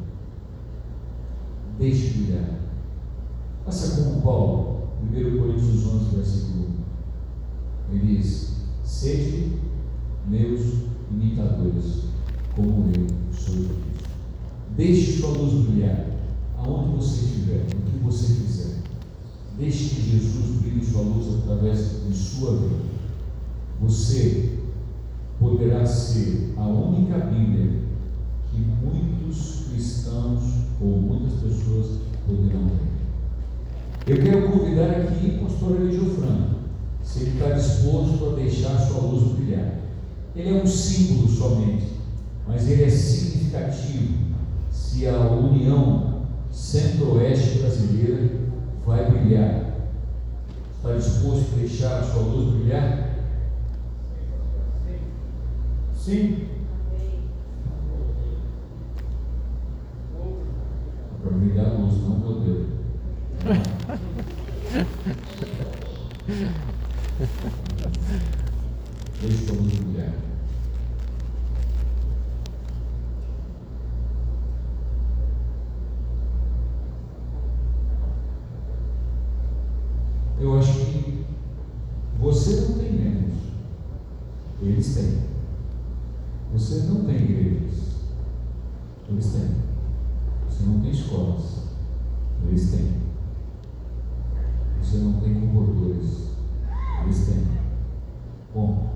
Deixe 1.78 2.18
brilhar. 2.18 2.58
Faça 3.66 4.02
como 4.02 4.22
Paulo, 4.22 4.88
1 5.02 5.38
Coríntios 5.38 5.86
11, 5.86 6.16
versículo 6.16 6.66
1. 7.90 7.94
Ele 7.94 8.16
diz: 8.16 8.52
Sede 8.82 9.58
meus 10.26 10.60
imitadores, 11.10 12.04
como 12.56 12.90
eu 12.94 13.06
sou 13.30 13.56
de. 13.56 13.88
Deixe 14.74 15.20
sua 15.20 15.30
luz 15.30 15.66
brilhar, 15.66 16.06
aonde 16.56 16.96
você 16.96 17.26
estiver, 17.26 17.66
no 17.74 17.90
que 17.90 17.98
você 17.98 18.26
fizer. 18.26 18.78
Deixe 19.58 19.96
que 19.96 20.10
Jesus 20.12 20.60
brilhe 20.60 20.84
sua 20.84 21.02
luz 21.02 21.42
através 21.42 22.06
de 22.06 22.16
sua 22.16 22.52
vida. 22.52 22.76
Você 23.80 24.60
poderá 25.40 25.84
ser 25.84 26.54
a 26.56 26.66
única 26.66 27.18
Bíblia 27.18 27.80
que 28.50 28.58
muitos 28.58 29.66
cristãos 29.68 30.42
ou 30.80 30.88
muitas 31.00 31.40
pessoas 31.40 31.98
poderão 32.24 32.68
ter. 32.68 34.12
Eu 34.12 34.22
quero 34.22 34.52
convidar 34.52 34.90
aqui 34.90 35.26
o 35.26 35.44
pastor 35.44 35.80
Eligio 35.80 36.14
Franco 36.14 36.58
se 37.02 37.20
ele 37.20 37.30
está 37.32 37.50
disposto 37.50 38.30
a 38.30 38.34
deixar 38.36 38.78
sua 38.78 39.00
luz 39.00 39.32
brilhar. 39.32 39.80
Ele 40.36 40.56
é 40.56 40.62
um 40.62 40.66
símbolo 40.66 41.28
somente, 41.28 41.84
mas 42.46 42.68
ele 42.68 42.84
é 42.84 42.90
significativo 42.90 44.14
se 44.70 45.06
a 45.08 45.30
União 45.30 46.22
Centro-Oeste 46.52 47.58
brasileira 47.58 48.47
vai 48.88 49.04
brilhar. 49.10 49.64
Está 50.76 50.94
disposto 50.94 51.52
a 51.52 51.58
deixar 51.58 51.98
a 51.98 52.02
sua 52.02 52.22
luz 52.22 52.54
brilhar? 52.54 53.10
Sim. 55.94 56.48
Para 61.22 61.30
brilhar 61.32 61.66
a 61.68 61.74
luz, 61.74 62.02
não 62.02 62.20
poder. 62.20 62.66
Deixe 69.20 69.46
como 69.46 69.62
mulher. 69.62 70.28
Eu 80.40 80.56
acho 80.56 80.72
que 80.72 81.24
você 82.20 82.60
não 82.60 82.78
tem 82.78 82.92
membros, 82.92 83.34
eles 84.62 84.94
têm. 84.94 85.18
Você 86.52 86.84
não 86.84 87.04
igrejas, 87.20 88.02
eles 89.08 89.32
têm. 89.32 89.56
Você 90.48 90.64
não 90.64 90.80
tem 90.80 90.90
escolas, 90.90 91.62
eles 92.46 92.70
têm. 92.70 92.92
Você 94.80 94.98
não 94.98 95.14
tem 95.20 95.40
concordores, 95.40 96.28
eles 97.04 97.26
têm. 97.26 97.58
Bom, 98.54 98.88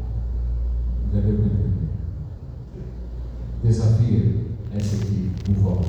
já 1.12 1.20
deu 1.20 1.36
para 1.36 1.44
entender. 1.44 1.88
Desafia 3.62 4.46
essa 4.74 4.96
aqui, 4.96 5.30
por 5.44 5.54
favor. 5.54 5.84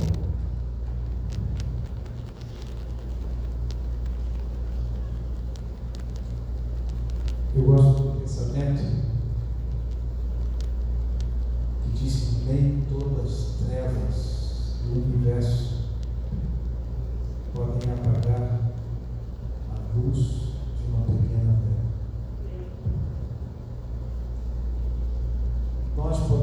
Eu 7.55 7.63
gosto 7.63 8.03
do 8.03 8.19
pensamento 8.19 8.83
que 11.83 11.91
diz 11.91 12.15
que 12.15 12.45
nem 12.45 12.83
todas 12.91 13.31
as 13.31 13.65
trevas 13.65 14.75
do 14.83 14.99
universo 14.99 15.83
podem 17.53 17.93
apagar 17.93 18.59
a 19.71 19.97
luz 19.97 20.43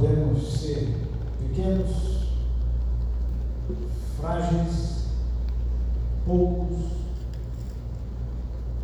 podemos 0.00 0.60
ser 0.60 0.96
pequenos, 1.38 2.28
frágeis, 4.18 5.04
poucos, 6.24 6.78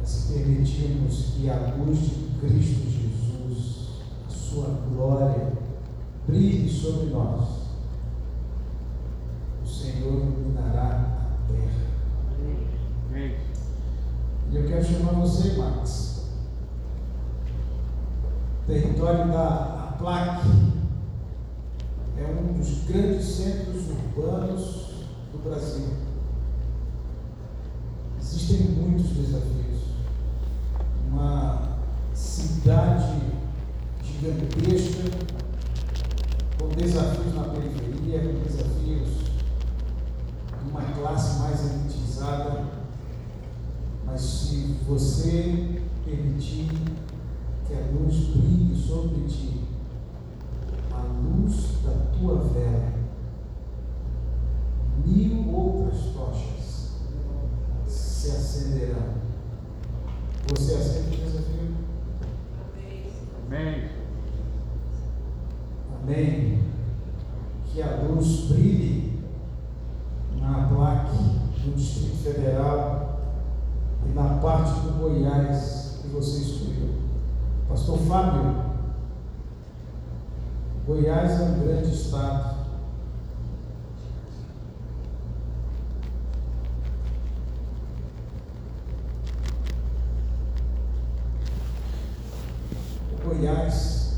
se 0.04 0.32
permitirmos 0.34 1.34
que 1.34 1.48
a 1.48 1.74
luz 1.78 1.98
de 1.98 2.38
Cristo 2.40 2.90
Jesus, 2.90 3.88
a 4.26 4.30
sua 4.30 4.68
glória, 4.88 5.52
brilhe 6.26 6.68
sobre 6.68 7.07
nós, 7.07 7.48
o 9.64 9.66
Senhor 9.66 10.12
iluminará 10.12 11.18
a 11.20 11.52
terra. 11.52 11.86
E 14.50 14.57
eu 14.57 14.66
quero 14.66 14.84
chamar 14.84 15.12
você, 15.12 15.57
Max. 15.57 16.30
Território 18.66 19.26
Aplac 20.27 20.49
é 22.18 22.24
um 22.24 22.59
dos 22.59 22.85
grandes 22.89 23.24
centros 23.24 23.89
urbanos 23.91 25.07
do 25.33 25.39
Brasil. 25.45 25.87
Existem 28.20 28.68
muitos 28.72 29.11
desafios. 29.11 29.83
Uma 31.09 31.79
cidade 32.12 33.20
gigantesca, 34.03 35.11
com 36.59 36.68
desafios 36.70 37.35
na 37.35 37.45
periferia, 37.45 38.20
com 38.20 38.43
desafios 38.43 39.09
de 40.59 40.70
uma 40.70 40.83
classe 40.83 41.39
mais 41.39 41.70
elitizada. 41.70 42.64
Mas 44.05 44.20
se 44.20 44.77
você 44.89 45.83
permitir 46.05 46.68
que 47.66 47.74
a 47.74 47.81
luz 47.93 48.16
brilhe 48.29 48.77
sobre 48.77 49.27
ti, 49.29 49.66
a 50.93 51.03
luz 51.03 51.83
da 51.85 51.93
tua 52.16 52.39
vela, 52.39 52.95
mil 55.05 55.53
outras 55.55 56.01
tochas 56.14 56.93
se 57.87 58.31
acenderão. 58.31 59.16
Você 60.49 60.74
aceita 60.74 61.09
o 61.09 61.27
desafio? 61.27 61.74
Amém. 63.47 63.91
Amém. 66.03 66.62
Que 67.66 67.83
a 67.83 67.97
luz 68.03 68.47
brilhe 68.49 69.22
na 70.41 70.68
placa 70.68 71.12
do 71.12 71.74
Distrito 71.74 72.16
Federal 72.22 73.20
e 74.09 74.14
na 74.14 74.39
parte 74.39 74.81
do 74.81 74.99
Goiás 74.99 75.99
que 76.01 76.09
você 76.09 76.43
escolheu. 76.43 76.95
Pastor 77.68 77.99
Fábio, 77.99 78.66
Goiás 80.87 81.41
é 81.41 81.45
um 81.45 81.59
grande 81.59 81.93
estado. 81.93 82.55
O 93.24 93.35
Goiás 93.47 94.14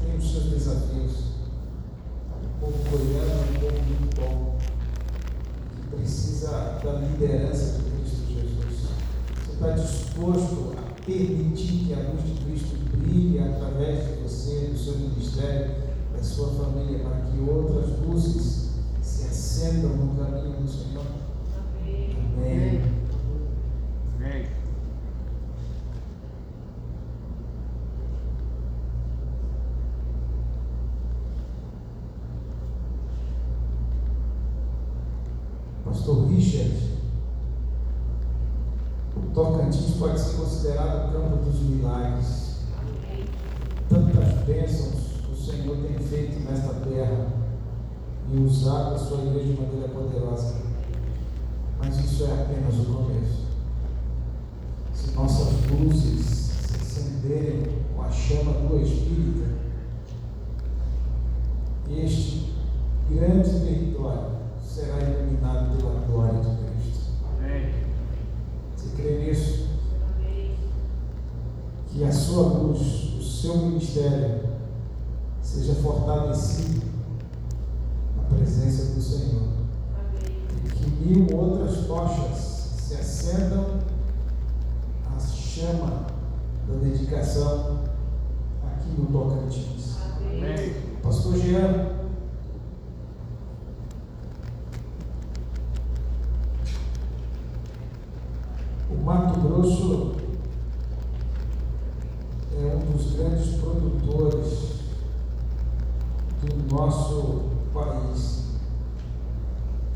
tem 0.00 0.16
os 0.16 0.32
seus 0.32 0.44
desafios. 0.46 1.12
O 2.42 2.58
povo 2.58 2.78
goiano 2.90 3.30
é 3.30 3.50
um 3.50 3.60
povo 3.60 3.82
muito 3.84 4.20
bom, 4.20 4.58
que 5.70 5.96
precisa 5.96 6.80
da 6.82 6.92
liderança 6.94 7.78
de 7.78 7.90
Cristo 7.90 8.26
Jesus. 8.26 8.88
Você 9.46 9.52
está 9.52 9.70
disposto 9.70 10.74
a 10.76 11.04
permitir 11.04 11.86
que 11.86 11.94
a 11.94 12.10
luz 12.10 12.24
de 12.24 12.44
Cristo 12.44 12.76
brilhe 12.96 13.38
através 13.38 14.04
de 14.04 14.22
você, 14.22 14.66
do 14.66 14.78
seu 14.78 14.98
ministério, 14.98 15.76
da 16.16 16.22
sua 16.22 16.48
família, 16.48 17.04
para 17.04 17.20
que 17.20 17.38
outras 17.48 18.00
luzes 18.00 18.70
se 19.00 19.26
acendam 19.26 19.90
no 19.90 20.16
caminho 20.16 20.60
do 20.60 20.68
Senhor? 20.68 21.06
Amém. 22.36 22.82
Amém. 24.16 24.62
Pastor 35.92 36.26
Richard, 36.26 36.74
o 39.14 39.20
Tocantins 39.34 39.96
pode 39.98 40.18
ser 40.18 40.36
considerado 40.36 41.10
o 41.10 41.12
campo 41.12 41.44
dos 41.44 41.60
milagres. 41.60 42.60
Tantas 43.88 44.44
bênçãos 44.46 45.20
o 45.30 45.36
Senhor 45.36 45.76
tem 45.76 45.98
feito 45.98 46.40
nesta 46.40 46.72
terra 46.88 47.26
usado 48.62 48.94
a 48.94 48.98
sua 48.98 49.18
igreja 49.24 49.54
de 49.54 49.60
maneira 49.60 49.88
poderosa. 49.88 50.54
Mas 51.78 51.98
isso 51.98 52.24
é 52.24 52.32
apenas 52.32 52.74
o 52.78 52.84
começo. 52.84 53.46
Se 54.94 55.10
nossas 55.16 55.48
luzes 55.68 56.24
se 56.24 56.76
acenderem 56.76 57.64
com 57.92 58.02
a 58.02 58.10
chama 58.10 58.52
do 58.52 58.80
Espírito, 58.80 59.50
este 61.90 62.54
grande 63.10 63.50
território 63.50 64.30
será 64.64 65.00
iluminado 65.00 65.76
pela 65.76 66.06
glória 66.06 66.40
de 66.40 66.56
Cristo. 66.64 67.10
Amém. 67.36 67.74
Você 68.76 68.96
crê 68.96 69.24
nisso? 69.24 69.66
Que 71.88 72.04
a 72.04 72.12
sua 72.12 72.42
luz, 72.44 72.80
o 73.18 73.22
seu 73.22 73.56
ministério, 73.56 74.40
seja 75.42 75.74
fortalecido 75.74 76.91
na 78.22 78.36
presença 78.36 78.94
do 78.94 79.00
Senhor. 79.00 79.48
E 80.64 80.68
que 80.68 80.90
mil 81.06 81.36
outras 81.36 81.86
tochas 81.86 82.38
se 82.38 82.94
acendam 82.94 83.78
à 85.14 85.18
chama 85.18 86.06
da 86.68 86.74
dedicação 86.76 87.80
aqui 88.64 88.90
no 88.98 89.06
Tocantins. 89.06 89.96
Amém. 90.18 90.74
Pastor 91.02 91.36
Jean. 91.36 91.92
O 98.90 99.04
Mato 99.04 99.40
Grosso 99.40 100.12
é 102.54 102.76
um 102.76 102.92
dos 102.92 103.14
grandes 103.14 103.54
produtores 103.56 104.72
do 106.40 106.74
nosso 106.74 107.42
país. 107.72 108.42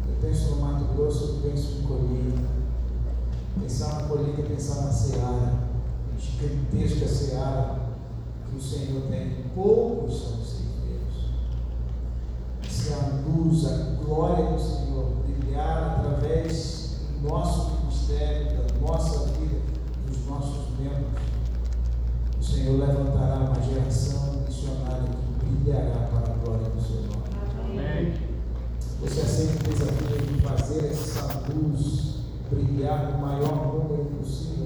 Eu 0.08 0.14
penso 0.20 0.56
no 0.56 0.62
Mato 0.62 0.84
Grosso, 0.94 1.24
eu 1.24 1.50
penso 1.50 1.78
em 1.78 1.82
colheita. 1.82 2.56
Pensar 3.60 4.02
na 4.02 4.08
colheita, 4.08 4.42
pensar 4.56 4.86
na 4.86 4.92
seara, 4.92 5.52
gigantesca 6.18 7.06
seara 7.06 7.76
que 8.48 8.56
o 8.56 8.62
Senhor 8.62 9.02
tem. 9.10 9.44
Poucos 9.54 10.18
são 10.18 10.40
os 10.40 10.48
ceifeiros. 10.48 11.30
Se 12.68 12.92
a 12.94 13.20
luz, 13.28 13.66
a 13.66 14.02
glória 14.02 14.35